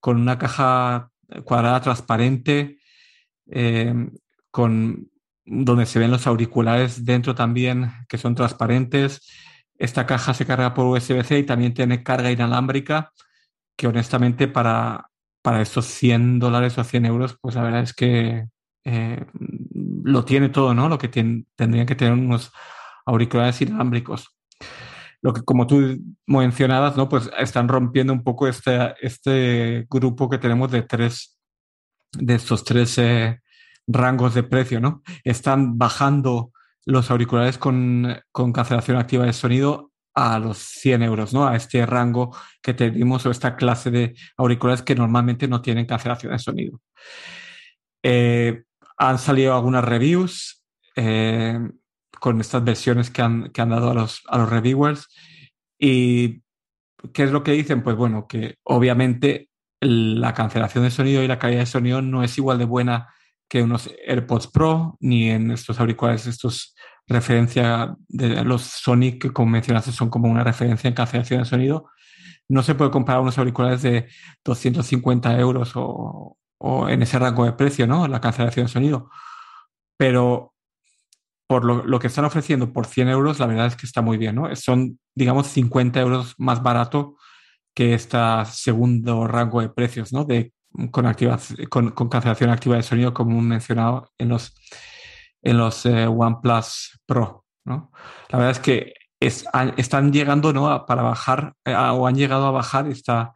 con 0.00 0.20
una 0.20 0.38
caja 0.38 1.10
cuadrada 1.44 1.80
transparente, 1.80 2.78
con 4.50 5.10
donde 5.46 5.86
se 5.86 5.98
ven 5.98 6.10
los 6.10 6.26
auriculares 6.26 7.04
dentro 7.04 7.34
también, 7.34 7.92
que 8.08 8.18
son 8.18 8.34
transparentes. 8.34 9.26
Esta 9.78 10.06
caja 10.06 10.34
se 10.34 10.46
carga 10.46 10.74
por 10.74 10.86
USB-C 10.86 11.38
y 11.38 11.42
también 11.44 11.72
tiene 11.74 12.02
carga 12.02 12.30
inalámbrica, 12.30 13.12
que 13.76 13.86
honestamente 13.86 14.48
para, 14.48 15.10
para 15.42 15.62
estos 15.62 15.86
100 15.86 16.40
dólares 16.40 16.76
o 16.78 16.84
100 16.84 17.06
euros, 17.06 17.38
pues 17.40 17.54
la 17.54 17.62
verdad 17.62 17.82
es 17.82 17.94
que 17.94 18.46
eh, 18.84 19.24
lo 20.04 20.24
tiene 20.24 20.48
todo, 20.48 20.74
¿no? 20.74 20.88
Lo 20.88 20.98
que 20.98 21.08
tendrían 21.08 21.86
que 21.86 21.94
tener 21.94 22.14
unos 22.14 22.52
auriculares 23.04 23.60
inalámbricos. 23.62 24.35
Lo 25.26 25.32
que, 25.32 25.42
como 25.42 25.66
tú 25.66 25.98
mencionabas, 26.28 26.96
¿no? 26.96 27.08
Pues 27.08 27.28
están 27.36 27.66
rompiendo 27.66 28.12
un 28.12 28.22
poco 28.22 28.46
este, 28.46 28.94
este 29.00 29.84
grupo 29.90 30.30
que 30.30 30.38
tenemos 30.38 30.70
de 30.70 30.82
tres, 30.82 31.36
de 32.12 32.36
estos 32.36 32.62
tres 32.62 32.96
eh, 32.98 33.40
rangos 33.88 34.34
de 34.34 34.44
precio, 34.44 34.78
¿no? 34.78 35.02
Están 35.24 35.78
bajando 35.78 36.52
los 36.84 37.10
auriculares 37.10 37.58
con, 37.58 38.06
con 38.30 38.52
cancelación 38.52 38.98
activa 38.98 39.24
de 39.24 39.32
sonido 39.32 39.90
a 40.14 40.38
los 40.38 40.58
100 40.58 41.02
euros, 41.02 41.34
¿no? 41.34 41.48
A 41.48 41.56
este 41.56 41.84
rango 41.86 42.32
que 42.62 42.72
tenemos 42.72 43.26
o 43.26 43.32
esta 43.32 43.56
clase 43.56 43.90
de 43.90 44.14
auriculares 44.36 44.82
que 44.82 44.94
normalmente 44.94 45.48
no 45.48 45.60
tienen 45.60 45.86
cancelación 45.86 46.34
de 46.34 46.38
sonido. 46.38 46.80
Eh, 48.04 48.62
han 48.96 49.18
salido 49.18 49.56
algunas 49.56 49.84
reviews 49.84 50.62
eh, 50.94 51.58
con 52.20 52.40
estas 52.40 52.64
versiones 52.64 53.10
que 53.10 53.22
han, 53.22 53.50
que 53.50 53.60
han 53.60 53.70
dado 53.70 53.90
a 53.90 53.94
los, 53.94 54.22
a 54.28 54.38
los 54.38 54.50
reviewers. 54.50 55.08
¿Y 55.78 56.42
qué 57.12 57.24
es 57.24 57.32
lo 57.32 57.42
que 57.42 57.52
dicen? 57.52 57.82
Pues 57.82 57.96
bueno, 57.96 58.26
que 58.26 58.56
obviamente 58.64 59.48
la 59.80 60.34
cancelación 60.34 60.84
de 60.84 60.90
sonido 60.90 61.22
y 61.22 61.28
la 61.28 61.38
calidad 61.38 61.60
de 61.60 61.66
sonido 61.66 62.02
no 62.02 62.22
es 62.22 62.36
igual 62.38 62.58
de 62.58 62.64
buena 62.64 63.08
que 63.48 63.62
unos 63.62 63.90
AirPods 64.06 64.48
Pro, 64.48 64.96
ni 65.00 65.30
en 65.30 65.50
estos 65.50 65.78
auriculares, 65.78 66.26
estos 66.26 66.74
referencia 67.08 67.96
de 68.08 68.44
los 68.44 68.62
Sonic, 68.62 69.22
que 69.22 69.32
como 69.32 69.50
mencionaste, 69.50 69.92
son 69.92 70.10
como 70.10 70.28
una 70.28 70.42
referencia 70.42 70.88
en 70.88 70.94
cancelación 70.94 71.40
de 71.40 71.46
sonido. 71.46 71.88
No 72.48 72.62
se 72.62 72.74
puede 72.74 72.90
comprar 72.90 73.20
unos 73.20 73.38
auriculares 73.38 73.82
de 73.82 74.08
250 74.44 75.38
euros 75.38 75.72
o, 75.76 76.36
o 76.58 76.88
en 76.88 77.02
ese 77.02 77.18
rango 77.18 77.44
de 77.44 77.52
precio, 77.52 77.86
¿no? 77.86 78.08
La 78.08 78.20
cancelación 78.20 78.66
de 78.66 78.72
sonido. 78.72 79.10
Pero 79.96 80.54
por 81.46 81.64
lo, 81.64 81.84
lo, 81.84 81.98
que 81.98 82.08
están 82.08 82.24
ofreciendo 82.24 82.72
por 82.72 82.86
100 82.86 83.08
euros, 83.08 83.38
la 83.38 83.46
verdad 83.46 83.66
es 83.66 83.76
que 83.76 83.86
está 83.86 84.02
muy 84.02 84.16
bien, 84.18 84.34
¿no? 84.34 84.54
Son, 84.56 84.98
digamos, 85.14 85.46
50 85.48 86.00
euros 86.00 86.34
más 86.38 86.62
barato 86.62 87.16
que 87.74 87.94
este 87.94 88.18
segundo 88.46 89.26
rango 89.26 89.60
de 89.60 89.68
precios, 89.68 90.12
¿no? 90.12 90.24
De 90.24 90.52
con, 90.90 91.90
con, 91.90 92.08
cancelación 92.08 92.50
activa 92.50 92.76
de 92.76 92.82
sonido, 92.82 93.14
como 93.14 93.40
mencionado 93.40 94.12
en 94.18 94.28
los, 94.28 94.54
en 95.42 95.58
los 95.58 95.86
eh, 95.86 96.06
OnePlus 96.06 97.00
Pro. 97.06 97.44
¿no? 97.64 97.90
La 98.28 98.38
verdad 98.38 98.52
es 98.52 98.60
que 98.60 98.94
están 99.18 100.12
llegando 100.12 100.52
¿no? 100.52 100.84
para 100.86 101.02
bajar 101.02 101.54
eh, 101.64 101.74
o 101.74 102.06
han 102.06 102.14
llegado 102.14 102.46
a 102.46 102.50
bajar 102.50 102.86
esta, 102.88 103.32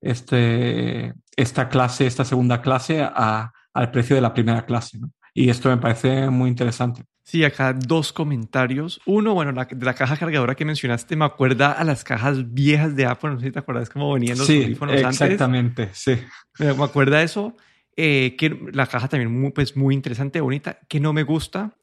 este, 0.00 1.12
esta 1.36 1.68
clase, 1.68 2.06
esta 2.06 2.24
segunda 2.24 2.62
clase 2.62 3.02
al 3.02 3.90
precio 3.90 4.16
de 4.16 4.22
la 4.22 4.32
primera 4.32 4.64
clase. 4.64 4.98
Y 5.34 5.50
esto 5.50 5.68
me 5.68 5.76
parece 5.76 6.30
muy 6.30 6.48
interesante. 6.48 7.04
Sí, 7.28 7.44
acá 7.44 7.74
dos 7.74 8.10
comentarios. 8.10 9.02
Uno, 9.04 9.34
bueno, 9.34 9.52
la, 9.52 9.66
de 9.66 9.84
la 9.84 9.92
caja 9.92 10.16
cargadora 10.16 10.54
que 10.54 10.64
mencionaste 10.64 11.14
me 11.14 11.26
acuerda 11.26 11.72
a 11.72 11.84
las 11.84 12.02
cajas 12.02 12.54
viejas 12.54 12.96
de 12.96 13.04
Apple. 13.04 13.32
No 13.32 13.38
sé 13.38 13.48
si 13.48 13.52
te 13.52 13.58
acuerdas 13.58 13.90
cómo 13.90 14.14
venían 14.14 14.38
los 14.38 14.46
sí, 14.46 14.74
exactamente, 14.92 15.90
sí. 15.92 16.16
Me, 16.58 16.68
acuerda 16.68 17.22
eso. 17.22 17.54
Eh, 17.98 18.34
que 18.38 18.58
la 18.72 18.86
caja 18.86 19.08
también 19.08 19.30
muy, 19.30 19.50
pues, 19.50 19.76
muy 19.76 19.94
interesante, 19.94 20.40
bonita. 20.40 20.78
Que 20.88 21.00
no 21.00 21.12
me 21.12 21.22
gusta 21.22 21.76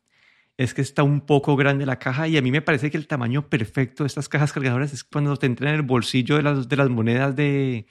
es 0.58 0.73
que 0.73 0.81
está 0.81 1.03
un 1.03 1.21
poco 1.21 1.55
grande 1.55 1.86
la 1.86 1.99
caja 1.99 2.27
y 2.27 2.38
a 2.38 2.41
mí 2.41 2.49
me 2.49 2.63
parece 2.63 2.89
que 2.89 2.97
el 2.97 3.05
tamaño 3.05 3.47
perfecto 3.47 4.01
de 4.01 4.08
estas 4.08 4.27
cajas 4.27 4.51
cargadoras 4.51 4.93
es 4.93 5.03
cuando 5.03 5.38
te 5.38 5.45
entran 5.45 5.69
en 5.69 5.75
el 5.75 5.81
bolsillo 5.84 6.38
de 6.38 6.41
las, 6.41 6.67
de 6.67 6.75
las 6.75 6.89
monedas 6.89 7.36
de, 7.36 7.86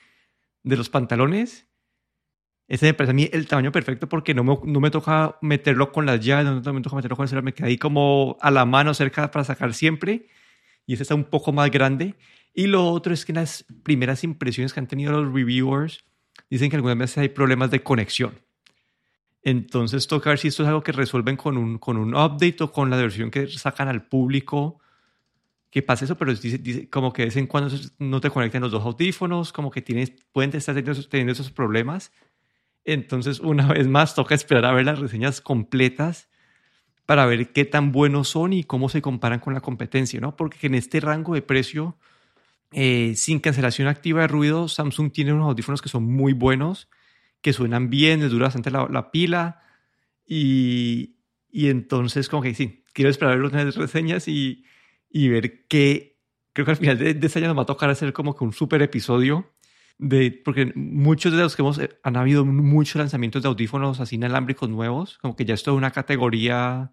de 0.63 0.75
los 0.75 0.89
pantalones 0.89 1.67
ese 2.67 2.87
me 2.87 2.93
parece 2.93 3.11
a 3.11 3.13
mí 3.13 3.29
el 3.31 3.47
tamaño 3.47 3.71
perfecto 3.71 4.09
porque 4.09 4.33
no 4.33 4.43
me, 4.43 4.57
no 4.63 4.79
me 4.79 4.89
toca 4.89 5.37
meterlo 5.41 5.91
con 5.91 6.05
las 6.05 6.19
llaves, 6.19 6.45
no 6.45 6.73
me 6.73 6.81
toca 6.81 6.95
meterlo 6.95 7.15
con 7.15 7.23
el 7.23 7.29
celular, 7.29 7.43
me 7.43 7.53
queda 7.53 7.67
ahí 7.67 7.77
como 7.77 8.37
a 8.41 8.49
la 8.49 8.65
mano 8.65 8.93
cerca 8.93 9.29
para 9.29 9.43
sacar 9.43 9.73
siempre. 9.73 10.27
Y 10.87 10.93
ese 10.93 11.03
está 11.03 11.15
un 11.15 11.25
poco 11.25 11.51
más 11.51 11.69
grande. 11.69 12.15
Y 12.53 12.67
lo 12.67 12.87
otro 12.89 13.13
es 13.13 13.25
que 13.25 13.31
en 13.31 13.37
las 13.37 13.65
primeras 13.83 14.23
impresiones 14.23 14.73
que 14.73 14.79
han 14.79 14.87
tenido 14.87 15.11
los 15.11 15.33
reviewers 15.33 16.05
dicen 16.49 16.69
que 16.69 16.75
algunas 16.75 16.97
veces 16.97 17.17
hay 17.19 17.29
problemas 17.29 17.69
de 17.69 17.83
conexión. 17.83 18.39
Entonces 19.43 20.07
toca 20.07 20.31
ver 20.31 20.39
si 20.39 20.47
esto 20.47 20.63
es 20.63 20.69
algo 20.69 20.81
que 20.81 20.91
resuelven 20.91 21.37
con 21.37 21.57
un, 21.57 21.77
con 21.77 21.97
un 21.97 22.15
update 22.15 22.57
o 22.61 22.71
con 22.71 22.89
la 22.89 22.97
versión 22.97 23.29
que 23.29 23.47
sacan 23.47 23.87
al 23.87 24.07
público 24.07 24.79
que 25.75 25.81
pasa 25.81 26.05
eso, 26.05 26.17
pero 26.17 26.33
dice, 26.33 26.89
como 26.89 27.11
que 27.11 27.23
de 27.23 27.25
vez 27.25 27.35
en 27.35 27.47
cuando 27.47 27.75
no 27.99 28.21
te 28.21 28.29
conectan 28.29 28.61
los 28.61 28.71
dos 28.71 28.85
audífonos, 28.85 29.51
como 29.51 29.69
que 29.69 29.81
tienes, 29.81 30.13
pueden 30.31 30.55
estar 30.55 30.73
teniendo, 30.73 31.03
teniendo 31.03 31.33
esos 31.33 31.51
problemas. 31.51 32.13
Entonces, 32.85 33.39
una 33.39 33.67
vez 33.73 33.87
más, 33.87 34.15
toca 34.15 34.35
esperar 34.35 34.65
a 34.65 34.71
ver 34.71 34.85
las 34.85 34.99
reseñas 34.99 35.41
completas 35.41 36.29
para 37.05 37.25
ver 37.25 37.51
qué 37.51 37.65
tan 37.65 37.91
buenos 37.91 38.29
son 38.29 38.53
y 38.53 38.63
cómo 38.63 38.89
se 38.89 39.01
comparan 39.01 39.39
con 39.39 39.53
la 39.53 39.61
competencia, 39.61 40.19
¿no? 40.19 40.35
Porque 40.35 40.67
en 40.67 40.75
este 40.75 40.99
rango 40.99 41.33
de 41.33 41.41
precio, 41.41 41.97
eh, 42.71 43.13
sin 43.15 43.39
cancelación 43.39 43.87
activa 43.87 44.21
de 44.21 44.27
ruido, 44.27 44.67
Samsung 44.67 45.11
tiene 45.11 45.33
unos 45.33 45.49
audífonos 45.49 45.81
que 45.81 45.89
son 45.89 46.03
muy 46.03 46.33
buenos, 46.33 46.89
que 47.41 47.53
suenan 47.53 47.89
bien, 47.89 48.21
les 48.21 48.31
dura 48.31 48.45
bastante 48.45 48.71
la, 48.71 49.11
pila, 49.11 49.61
Y, 50.25 51.17
y 51.51 51.69
entonces, 51.69 52.27
como 52.27 52.41
que 52.41 52.55
sí, 52.55 52.83
quiero 52.93 53.11
esperar 53.11 53.37
las 53.37 53.75
reseñas 53.75 54.27
y, 54.27 54.65
y 55.09 55.29
ver 55.29 55.67
qué. 55.67 56.17
Creo 56.53 56.65
que 56.65 56.71
al 56.71 56.77
final 56.77 56.97
de, 56.97 57.13
de 57.13 57.27
este 57.27 57.39
año 57.39 57.49
nos 57.49 57.57
va 57.57 57.63
a 57.63 57.67
tocar 57.67 57.89
hacer 57.89 58.13
como 58.13 58.35
que 58.35 58.43
un 58.43 58.53
super 58.53 58.81
episodio 58.81 59.54
de, 59.97 60.41
porque 60.43 60.71
muchos 60.75 61.31
de 61.33 61.39
los 61.39 61.55
que 61.55 61.61
hemos, 61.61 61.79
eh, 61.79 61.97
han 62.03 62.17
habido 62.17 62.45
muchos 62.45 62.95
lanzamientos 62.95 63.41
de 63.41 63.49
audífonos 63.49 63.99
así 63.99 64.15
inalámbricos 64.15 64.69
nuevos, 64.69 65.17
como 65.19 65.35
que 65.35 65.45
ya 65.45 65.53
es 65.53 65.67
una 65.67 65.91
categoría, 65.91 66.91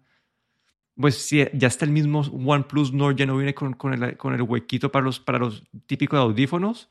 pues 0.95 1.17
sí, 1.17 1.43
ya 1.53 1.67
está 1.67 1.85
el 1.85 1.91
mismo 1.91 2.21
OnePlus 2.21 2.93
Nord, 2.93 3.15
ya 3.15 3.25
no 3.25 3.37
viene 3.37 3.53
con, 3.53 3.73
con, 3.73 3.93
el, 3.93 4.17
con 4.17 4.33
el 4.33 4.41
huequito 4.41 4.91
para 4.91 5.05
los, 5.05 5.19
para 5.19 5.39
los 5.39 5.63
típicos 5.85 6.19
audífonos, 6.19 6.89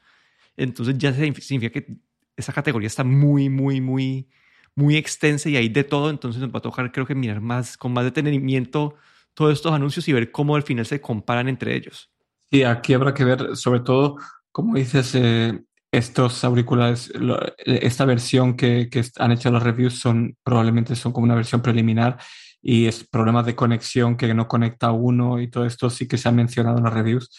entonces 0.56 0.98
ya 0.98 1.12
significa 1.12 1.70
que 1.70 1.98
esa 2.36 2.52
categoría 2.52 2.86
está 2.86 3.04
muy, 3.04 3.48
muy, 3.48 3.80
muy, 3.80 4.28
muy 4.74 4.96
extensa 4.96 5.48
y 5.48 5.56
hay 5.56 5.68
de 5.68 5.84
todo, 5.84 6.10
entonces 6.10 6.42
nos 6.42 6.52
va 6.52 6.58
a 6.58 6.62
tocar 6.62 6.92
creo 6.92 7.06
que 7.06 7.14
mirar 7.14 7.40
más, 7.40 7.76
con 7.76 7.92
más 7.92 8.04
detenimiento 8.04 8.96
todos 9.34 9.52
estos 9.54 9.72
anuncios 9.72 10.06
y 10.08 10.12
ver 10.12 10.30
cómo 10.30 10.56
al 10.56 10.62
final 10.62 10.84
se 10.84 11.00
comparan 11.00 11.48
entre 11.48 11.74
ellos. 11.74 12.10
Sí, 12.50 12.64
aquí 12.64 12.92
habrá 12.92 13.14
que 13.14 13.24
ver 13.24 13.56
sobre 13.56 13.80
todo, 13.80 14.18
como 14.50 14.74
dices, 14.74 15.14
eh, 15.14 15.58
estos 15.92 16.42
auriculares, 16.42 17.12
esta 17.58 18.06
versión 18.06 18.56
que, 18.56 18.88
que, 18.90 19.04
han 19.18 19.32
hecho 19.32 19.50
los 19.50 19.62
reviews 19.62 20.00
son 20.00 20.36
probablemente 20.42 20.96
son 20.96 21.12
como 21.12 21.24
una 21.24 21.34
versión 21.34 21.60
preliminar 21.60 22.18
y 22.62 22.86
es 22.86 23.04
problemas 23.04 23.44
de 23.44 23.54
conexión 23.54 24.16
que 24.16 24.32
no 24.32 24.48
conecta 24.48 24.90
uno 24.92 25.40
y 25.40 25.48
todo 25.50 25.66
esto 25.66 25.90
sí 25.90 26.08
que 26.08 26.16
se 26.16 26.28
ha 26.28 26.32
mencionado 26.32 26.78
en 26.78 26.84
los 26.84 26.92
reviews. 26.92 27.30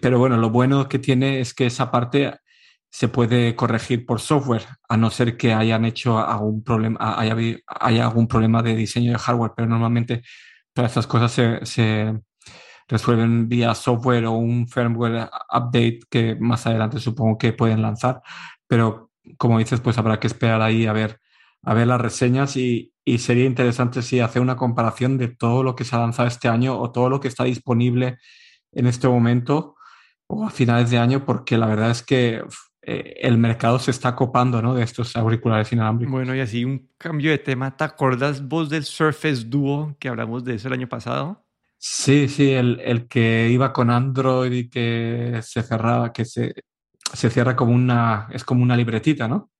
Pero 0.00 0.18
bueno, 0.18 0.38
lo 0.38 0.50
bueno 0.50 0.88
que 0.88 0.98
tiene 0.98 1.40
es 1.40 1.52
que 1.52 1.66
esa 1.66 1.90
parte 1.90 2.34
se 2.90 3.08
puede 3.08 3.54
corregir 3.56 4.06
por 4.06 4.20
software, 4.20 4.64
a 4.88 4.96
no 4.96 5.10
ser 5.10 5.36
que 5.36 5.52
hayan 5.52 5.84
hecho 5.84 6.18
algún 6.18 6.64
problema, 6.64 6.98
haya, 7.20 7.36
haya 7.66 8.04
algún 8.06 8.26
problema 8.26 8.62
de 8.62 8.74
diseño 8.74 9.12
de 9.12 9.18
hardware, 9.18 9.52
pero 9.54 9.68
normalmente 9.68 10.22
todas 10.72 10.92
estas 10.92 11.06
cosas 11.06 11.32
se 11.68 12.20
resuelven 12.88 13.48
vía 13.48 13.74
software 13.74 14.26
o 14.26 14.32
un 14.32 14.68
firmware 14.68 15.28
update 15.52 16.00
que 16.10 16.36
más 16.36 16.66
adelante 16.66 17.00
supongo 17.00 17.38
que 17.38 17.52
pueden 17.52 17.82
lanzar. 17.82 18.22
Pero 18.66 19.10
como 19.38 19.58
dices, 19.58 19.80
pues 19.80 19.98
habrá 19.98 20.20
que 20.20 20.26
esperar 20.26 20.62
ahí 20.62 20.86
a 20.86 20.92
ver, 20.92 21.20
a 21.62 21.74
ver 21.74 21.86
las 21.86 22.00
reseñas 22.00 22.56
y, 22.56 22.92
y 23.04 23.18
sería 23.18 23.44
interesante 23.44 24.02
si 24.02 24.20
hacer 24.20 24.42
una 24.42 24.56
comparación 24.56 25.18
de 25.18 25.28
todo 25.28 25.62
lo 25.62 25.74
que 25.74 25.84
se 25.84 25.96
ha 25.96 26.00
lanzado 26.00 26.28
este 26.28 26.48
año 26.48 26.78
o 26.78 26.92
todo 26.92 27.08
lo 27.10 27.20
que 27.20 27.28
está 27.28 27.44
disponible 27.44 28.18
en 28.72 28.86
este 28.86 29.08
momento 29.08 29.76
o 30.28 30.44
a 30.44 30.50
finales 30.50 30.90
de 30.90 30.98
año, 30.98 31.24
porque 31.24 31.56
la 31.56 31.66
verdad 31.66 31.90
es 31.90 32.02
que 32.02 32.42
eh, 32.82 33.14
el 33.20 33.38
mercado 33.38 33.78
se 33.78 33.90
está 33.90 34.14
copando 34.14 34.60
¿no? 34.62 34.74
de 34.74 34.82
estos 34.82 35.16
auriculares 35.16 35.72
inalámbricos. 35.72 36.12
Bueno, 36.12 36.34
y 36.34 36.40
así 36.40 36.64
un 36.64 36.90
cambio 36.98 37.30
de 37.30 37.38
tema. 37.38 37.76
¿Te 37.76 37.84
acuerdas 37.84 38.46
vos 38.46 38.70
del 38.70 38.84
Surface 38.84 39.44
Duo 39.44 39.96
que 39.98 40.08
hablamos 40.08 40.44
de 40.44 40.54
eso 40.54 40.68
el 40.68 40.74
año 40.74 40.88
pasado? 40.88 41.45
Sí, 41.78 42.28
sí, 42.28 42.50
el, 42.52 42.80
el, 42.80 43.06
que 43.06 43.48
iba 43.50 43.72
con 43.72 43.90
Android 43.90 44.52
y 44.52 44.70
que 44.70 45.40
se 45.42 45.62
cerraba, 45.62 46.12
que 46.12 46.24
se, 46.24 46.54
se 47.12 47.30
cierra 47.30 47.54
como 47.54 47.72
una, 47.72 48.28
es 48.32 48.44
como 48.44 48.62
una 48.62 48.76
libretita, 48.76 49.28
¿no? 49.28 49.50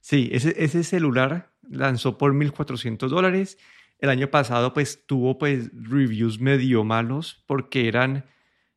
Sí, 0.00 0.28
ese, 0.32 0.54
ese 0.62 0.84
celular 0.84 1.52
lanzó 1.70 2.18
por 2.18 2.34
1.400 2.34 3.08
dólares. 3.08 3.56
El 3.98 4.10
año 4.10 4.30
pasado 4.30 4.74
pues 4.74 5.06
tuvo 5.06 5.38
pues 5.38 5.70
reviews 5.72 6.40
medio 6.40 6.84
malos 6.84 7.42
porque 7.46 7.88
eran 7.88 8.26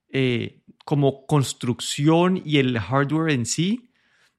eh, 0.09 0.63
como 0.85 1.25
construcción 1.25 2.41
y 2.45 2.59
el 2.59 2.79
hardware 2.79 3.31
en 3.31 3.45
sí. 3.45 3.91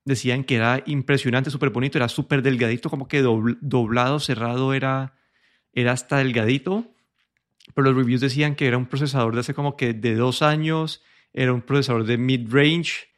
Decían 0.05 0.44
que 0.44 0.57
era 0.57 0.83
impresionante, 0.87 1.51
súper 1.51 1.70
bonito, 1.70 1.98
era 1.98 2.09
súper 2.09 2.40
delgadito, 2.40 2.88
como 2.88 3.09
que 3.09 3.20
doblado, 3.20 4.20
cerrado, 4.20 4.72
era, 4.72 5.18
era 5.74 5.92
hasta 5.92 6.16
delgadito 6.18 6.94
pero 7.74 7.88
los 7.88 7.96
reviews 7.96 8.20
decían 8.20 8.54
que 8.54 8.66
era 8.66 8.78
un 8.78 8.87
procesador 8.87 9.35
de 9.35 9.40
hace 9.40 9.54
como 9.54 9.76
que 9.76 9.94
de 9.94 10.14
dos 10.14 10.42
años, 10.42 11.02
era 11.33 11.52
un 11.52 11.62
procesador 11.62 12.04
de 12.04 12.18
mid-range, 12.18 13.09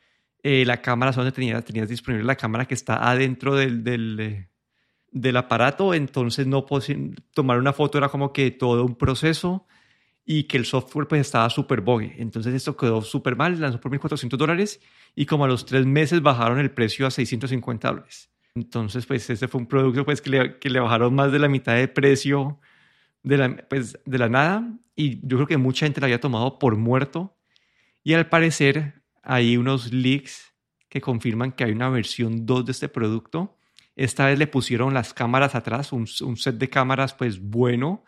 eh, 0.43 0.65
la 0.65 0.81
cámara, 0.81 1.13
donde 1.13 1.33
tenías, 1.33 1.65
tenías 1.65 1.89
disponible 1.89 2.25
la 2.25 2.37
cámara 2.37 2.67
que 2.67 2.75
está 2.75 3.11
adentro 3.11 3.55
del, 3.55 3.85
del, 3.85 4.21
eh, 4.21 4.49
del 5.11 5.37
aparato, 5.37 5.93
entonces 5.95 6.47
no 6.47 6.65
tomar 7.35 7.59
una 7.59 7.73
foto 7.73 7.99
era 7.99 8.09
como 8.09 8.33
que 8.33 8.51
todo 8.51 8.85
un 8.85 8.97
proceso 8.97 9.67
y 10.25 10.45
que 10.45 10.57
el 10.57 10.65
software 10.65 11.09
pues 11.09 11.23
estaba 11.23 11.51
súper 11.51 11.81
buggy. 11.81 12.13
Entonces 12.19 12.55
esto 12.55 12.77
quedó 12.77 13.03
súper 13.03 13.37
mal, 13.37 13.61
lanzó 13.61 13.81
por 13.81 13.91
1.400 13.91 14.37
dólares 14.37 14.81
y 15.15 15.27
como 15.27 15.45
a 15.45 15.49
los 15.49 15.67
tres 15.67 15.87
meses 15.87 16.23
bajaron 16.23 16.59
el 16.59 16.71
precio 16.71 17.07
a 17.07 17.11
650 17.11 17.89
dólares. 17.89 18.31
Entonces 18.55 19.07
pues 19.07 19.29
este 19.29 19.49
fue 19.49 19.61
un 19.61 19.67
producto 19.67 20.05
pues 20.05 20.23
que 20.23 20.31
le, 20.31 20.59
que 20.59 20.71
le 20.71 20.81
bajaron 20.81 21.15
más 21.15 21.33
de 21.33 21.39
la 21.39 21.49
mitad 21.49 21.75
de 21.75 21.89
precio 21.89 22.61
de 23.23 23.37
la, 23.39 23.57
pues, 23.69 23.99
de 24.05 24.19
la 24.19 24.29
nada 24.29 24.69
y 24.95 25.27
yo 25.27 25.37
creo 25.37 25.47
que 25.47 25.57
mucha 25.57 25.87
gente 25.87 26.01
lo 26.01 26.07
había 26.07 26.21
tomado 26.21 26.59
por 26.59 26.77
muerto 26.77 27.37
y 28.03 28.15
al 28.15 28.29
parecer 28.29 29.03
hay 29.23 29.57
unos 29.57 29.93
leaks 29.93 30.55
que 30.89 31.01
confirman 31.01 31.53
que 31.53 31.65
hay 31.65 31.73
una 31.73 31.89
versión 31.89 32.47
2 32.47 32.67
de 32.67 32.73
este 32.73 32.89
producto. 32.89 33.57
Esta 33.95 34.27
vez 34.27 34.39
le 34.39 34.47
pusieron 34.47 34.95
las 34.95 35.15
cámaras 35.15 35.55
atrás, 35.55 35.93
un, 35.93 36.07
un 36.23 36.37
set 36.37 36.57
de 36.57 36.69
cámaras 36.69 37.15
pues 37.15 37.41
bueno 37.41 38.05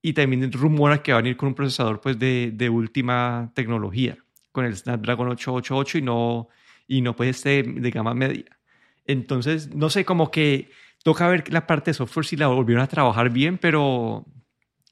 y 0.00 0.12
también 0.12 0.52
rumora 0.52 1.02
que 1.02 1.12
va 1.12 1.18
a 1.18 1.22
venir 1.22 1.36
con 1.36 1.48
un 1.48 1.54
procesador 1.54 2.00
pues 2.00 2.18
de, 2.18 2.52
de 2.54 2.68
última 2.68 3.50
tecnología, 3.54 4.16
con 4.52 4.64
el 4.64 4.76
Snapdragon 4.76 5.28
888 5.28 5.98
y 5.98 6.02
no, 6.02 6.48
y 6.86 7.00
no 7.00 7.16
pues 7.16 7.36
este 7.36 7.62
de 7.62 7.90
gama 7.90 8.14
media. 8.14 8.58
Entonces, 9.06 9.74
no 9.74 9.90
sé, 9.90 10.04
como 10.04 10.30
que 10.30 10.70
Toca 11.08 11.26
ver 11.26 11.50
la 11.50 11.66
parte 11.66 11.92
de 11.92 11.94
software 11.94 12.26
si 12.26 12.36
la 12.36 12.48
volvieron 12.48 12.84
a 12.84 12.86
trabajar 12.86 13.30
bien, 13.30 13.56
pero 13.56 14.26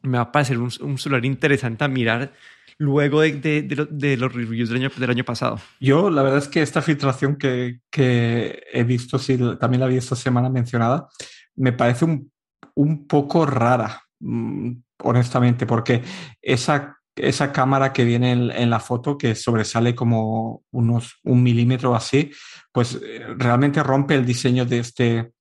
me 0.01 0.17
va 0.17 0.25
a 0.25 0.33
parecer 0.33 0.57
un, 0.59 0.97
celular 0.97 1.27
interesante 1.27 1.85
a 1.85 1.89
mirar 1.89 2.33
luego 2.79 3.21
de, 3.21 3.33
de, 3.63 4.17
los 4.17 4.33
reviews 4.33 4.71
del 4.71 4.79
año, 4.79 4.91
del 4.97 5.11
año 5.11 5.25
pasado. 5.25 5.61
Yo, 5.79 6.09
la 6.09 6.23
verdad 6.23 6.39
es 6.39 6.49
que 6.49 6.63
esta 6.63 6.81
filtración 6.81 7.37
que, 7.37 7.81
que 7.91 8.63
he 8.73 8.83
visto, 8.85 9.19
sí, 9.19 9.39
también 9.61 9.83
la 9.83 9.89
vi 9.89 9.99
esta 9.99 10.17
semana 10.17 10.49
mencionada, 10.49 11.07
me 11.55 11.75
parece 11.75 12.07
un, 12.07 12.33
un 12.77 13.07
poco 13.07 13.45
rara, 13.45 14.01
mm, 14.21 14.73
honestamente, 15.03 15.67
porque 15.67 16.03
esa, 16.41 16.97
esa 17.15 17.53
cámara 17.53 17.93
que 17.93 18.05
viene 18.07 18.33
en, 18.33 18.51
en, 18.53 18.71
la 18.71 18.81
foto, 18.81 19.19
que 19.19 19.35
sobresale 19.35 19.95
como 19.95 20.63
unos 20.71 21.19
un 21.25 21.43
milímetro 21.43 21.95
así, 21.95 22.31
pues 22.73 22.99
eh, 23.05 23.21
realmente 23.37 23.83
rompe 23.83 24.15
el 24.15 24.25
diseño 24.25 24.65
de 24.65 24.79
este, 24.79 25.36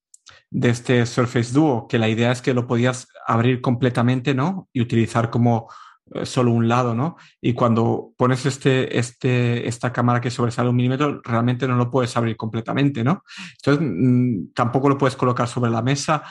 de 0.50 0.70
este 0.70 1.06
Surface 1.06 1.54
Duo, 1.54 1.88
que 1.88 2.00
la 2.00 2.10
idea 2.10 2.32
es 2.32 2.42
que 2.42 2.54
lo 2.54 2.68
podías 2.68 3.08
abrir 3.28 3.62
completamente, 3.62 4.34
¿no? 4.34 4.70
Y 4.72 4.82
utilizar 4.82 5.30
como 5.30 5.68
eh, 6.14 6.26
solo 6.26 6.52
un 6.52 6.68
lado, 6.68 6.94
¿no? 6.94 7.18
Y 7.42 7.54
cuando 7.54 8.14
pones 8.16 8.46
este, 8.46 8.98
este, 8.98 9.68
esta 9.68 9.92
cámara 9.92 10.22
que 10.22 10.30
sobresale 10.30 10.70
un 10.70 10.76
milímetro, 10.76 11.20
realmente 11.24 11.68
no 11.68 11.76
lo 11.76 11.90
puedes 11.90 12.16
abrir 12.16 12.38
completamente, 12.38 13.04
¿no? 13.04 13.24
Entonces, 13.58 13.88
mm, 13.90 14.54
tampoco 14.54 14.88
lo 14.90 14.98
puedes 14.98 15.16
colocar 15.16 15.48
sobre 15.48 15.72
la 15.72 15.82
mesa 15.82 16.24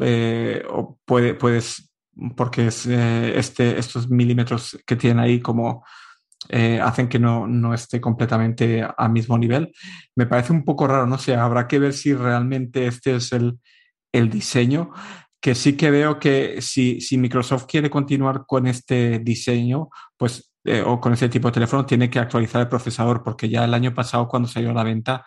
eh, 0.00 0.62
o 0.70 0.98
puede, 1.04 1.34
puedes, 1.34 1.92
porque 2.36 2.68
es, 2.68 2.86
eh, 2.86 3.36
este, 3.38 3.78
estos 3.78 4.08
milímetros 4.08 4.78
que 4.86 4.96
tienen 4.96 5.18
ahí 5.18 5.40
como 5.40 5.84
eh, 6.48 6.80
hacen 6.80 7.08
que 7.08 7.18
no, 7.18 7.46
no, 7.46 7.74
esté 7.74 8.00
completamente 8.00 8.86
a 8.96 9.08
mismo 9.08 9.36
nivel. 9.38 9.72
Me 10.14 10.26
parece 10.26 10.52
un 10.52 10.64
poco 10.64 10.86
raro, 10.86 11.06
no 11.06 11.18
sé, 11.18 11.34
habrá 11.34 11.66
que 11.66 11.78
ver 11.78 11.92
si 11.92 12.14
realmente 12.14 12.86
este 12.86 13.16
es 13.16 13.32
el, 13.32 13.58
el 14.12 14.30
diseño, 14.30 14.92
que 15.40 15.54
sí 15.54 15.76
que 15.76 15.90
veo 15.90 16.18
que 16.18 16.60
si, 16.62 17.00
si, 17.00 17.18
Microsoft 17.18 17.66
quiere 17.66 17.90
continuar 17.90 18.44
con 18.46 18.66
este 18.66 19.18
diseño, 19.20 19.88
pues, 20.16 20.52
eh, 20.64 20.82
o 20.84 21.00
con 21.00 21.12
este 21.12 21.28
tipo 21.28 21.48
de 21.48 21.54
teléfono, 21.54 21.86
tiene 21.86 22.10
que 22.10 22.18
actualizar 22.18 22.60
el 22.60 22.68
procesador, 22.68 23.22
porque 23.22 23.48
ya 23.48 23.64
el 23.64 23.74
año 23.74 23.94
pasado 23.94 24.28
cuando 24.28 24.48
salió 24.48 24.70
a 24.70 24.74
la 24.74 24.84
venta 24.84 25.24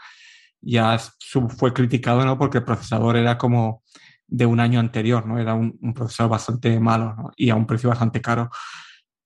ya 0.62 0.97
fue 1.58 1.74
criticado, 1.74 2.24
¿no? 2.26 2.38
Porque 2.38 2.60
el 2.60 2.63
procesador 2.63 3.17
era 3.17 3.38
como 3.38 3.84
de 4.28 4.45
un 4.45 4.60
año 4.60 4.80
anterior, 4.80 5.26
¿no? 5.26 5.39
Era 5.39 5.54
un, 5.56 5.93
procesador 5.93 6.32
bastante 6.32 6.80
malo 6.80 7.32
y 7.36 7.50
a 7.50 7.56
un 7.56 7.65
precio 7.65 7.89
bastante 7.89 8.21
caro 8.21 8.50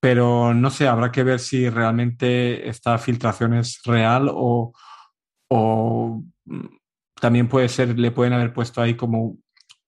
pero 0.06 0.54
no 0.54 0.70
sé, 0.70 0.88
habrá 0.88 1.12
que 1.12 1.24
ver 1.24 1.40
si 1.40 1.68
realmente 1.68 2.70
esta 2.70 2.96
filtración 3.00 3.56
es 3.56 3.82
real 3.86 4.30
o, 4.32 4.72
mm, 6.46 6.66
también 7.20 7.50
puede 7.50 7.68
ser, 7.70 7.98
le 7.98 8.12
pueden 8.12 8.34
haber 8.34 8.54
puesto 8.54 8.84
ahí 8.84 8.96
como 8.96 9.38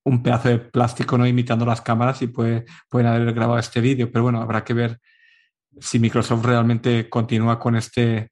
un 0.03 0.23
pedazo 0.23 0.49
de 0.49 0.57
plástico 0.57 1.19
no 1.19 1.27
imitando 1.27 1.67
las 1.67 1.81
cámaras 1.81 2.23
y 2.23 2.27
puede, 2.29 2.65
pueden 2.89 3.05
haber 3.05 3.31
grabado 3.31 3.59
este 3.59 3.79
vídeo, 3.79 4.11
pero 4.11 4.23
bueno, 4.23 4.41
habrá 4.41 4.63
que 4.63 4.73
ver 4.73 4.99
si 5.79 5.99
Microsoft 5.99 6.43
realmente 6.45 7.09
continúa 7.09 7.59
con 7.59 7.75
este, 7.75 8.31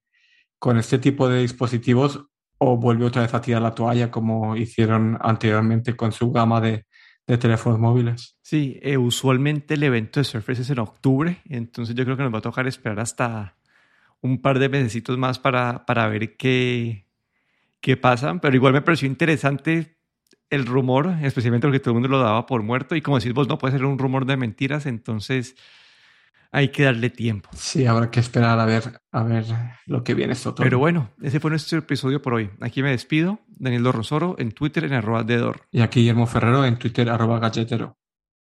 con 0.58 0.80
este 0.80 0.98
tipo 0.98 1.30
de 1.30 1.42
dispositivos 1.42 2.26
o 2.58 2.78
vuelve 2.78 3.06
otra 3.06 3.22
vez 3.22 3.34
a 3.36 3.42
tirar 3.42 3.62
la 3.62 3.76
toalla 3.76 4.10
como 4.10 4.56
hicieron 4.56 5.20
anteriormente 5.22 5.96
con 5.96 6.12
su 6.12 6.32
gama 6.32 6.62
de, 6.62 6.88
de 7.28 7.38
teléfonos 7.38 7.80
móviles. 7.80 8.38
Sí, 8.42 8.80
eh, 8.82 8.98
usualmente 8.98 9.74
el 9.74 9.84
evento 9.84 10.20
de 10.20 10.24
Surface 10.24 10.62
es 10.62 10.70
en 10.70 10.80
octubre, 10.80 11.42
entonces 11.46 11.96
yo 11.96 12.04
creo 12.04 12.18
que 12.18 12.24
nos 12.24 12.34
va 12.34 12.40
a 12.40 12.44
tocar 12.44 12.68
esperar 12.68 13.00
hasta 13.00 13.56
un 14.22 14.42
par 14.42 14.60
de 14.60 14.70
mesecitos 14.70 15.18
más 15.18 15.40
para, 15.40 15.86
para 15.86 16.08
ver 16.08 16.38
qué, 16.38 17.08
qué 17.82 17.98
pasan, 17.98 18.40
pero 18.40 18.56
igual 18.56 18.74
me 18.74 18.82
pareció 18.82 19.08
interesante 19.08 19.98
el 20.50 20.66
rumor, 20.66 21.16
especialmente 21.22 21.68
porque 21.68 21.80
todo 21.80 21.92
el 21.92 22.02
mundo 22.02 22.10
lo 22.10 22.20
daba 22.20 22.46
por 22.46 22.62
muerto 22.62 22.96
y 22.96 23.02
como 23.02 23.18
decís 23.18 23.34
vos, 23.34 23.48
no 23.48 23.58
puede 23.58 23.74
ser 23.74 23.86
un 23.86 23.98
rumor 23.98 24.26
de 24.26 24.38
mentiras, 24.38 24.86
entonces 24.86 25.56
hay 26.52 26.70
que 26.70 26.84
darle 26.84 27.10
tiempo. 27.10 27.50
Sí, 27.54 27.86
habrá 27.86 28.10
que 28.10 28.20
esperar 28.20 28.58
a 28.60 28.66
ver, 28.66 29.02
a 29.12 29.24
ver 29.24 29.46
lo 29.88 30.04
que 30.04 30.14
viene 30.14 30.34
esto. 30.34 30.56
Pero 30.56 30.80
bueno, 30.80 31.10
ese 31.22 31.40
fue 31.40 31.50
nuestro 31.50 31.80
episodio 31.80 32.22
por 32.22 32.34
hoy. 32.34 32.50
Aquí 32.62 32.82
me 32.82 32.92
despido. 32.92 33.40
Daniel 33.58 33.84
Dorrosoro 33.84 34.36
en 34.38 34.52
Twitter 34.52 34.84
en 34.86 34.94
arroba 34.94 35.24
Dedor. 35.24 35.62
Y 35.72 35.82
aquí 35.82 36.02
Guillermo 36.02 36.28
Ferrero 36.28 36.66
en 36.66 36.78
Twitter 36.78 37.10
arroba 37.10 37.40
galletero. 37.40 37.98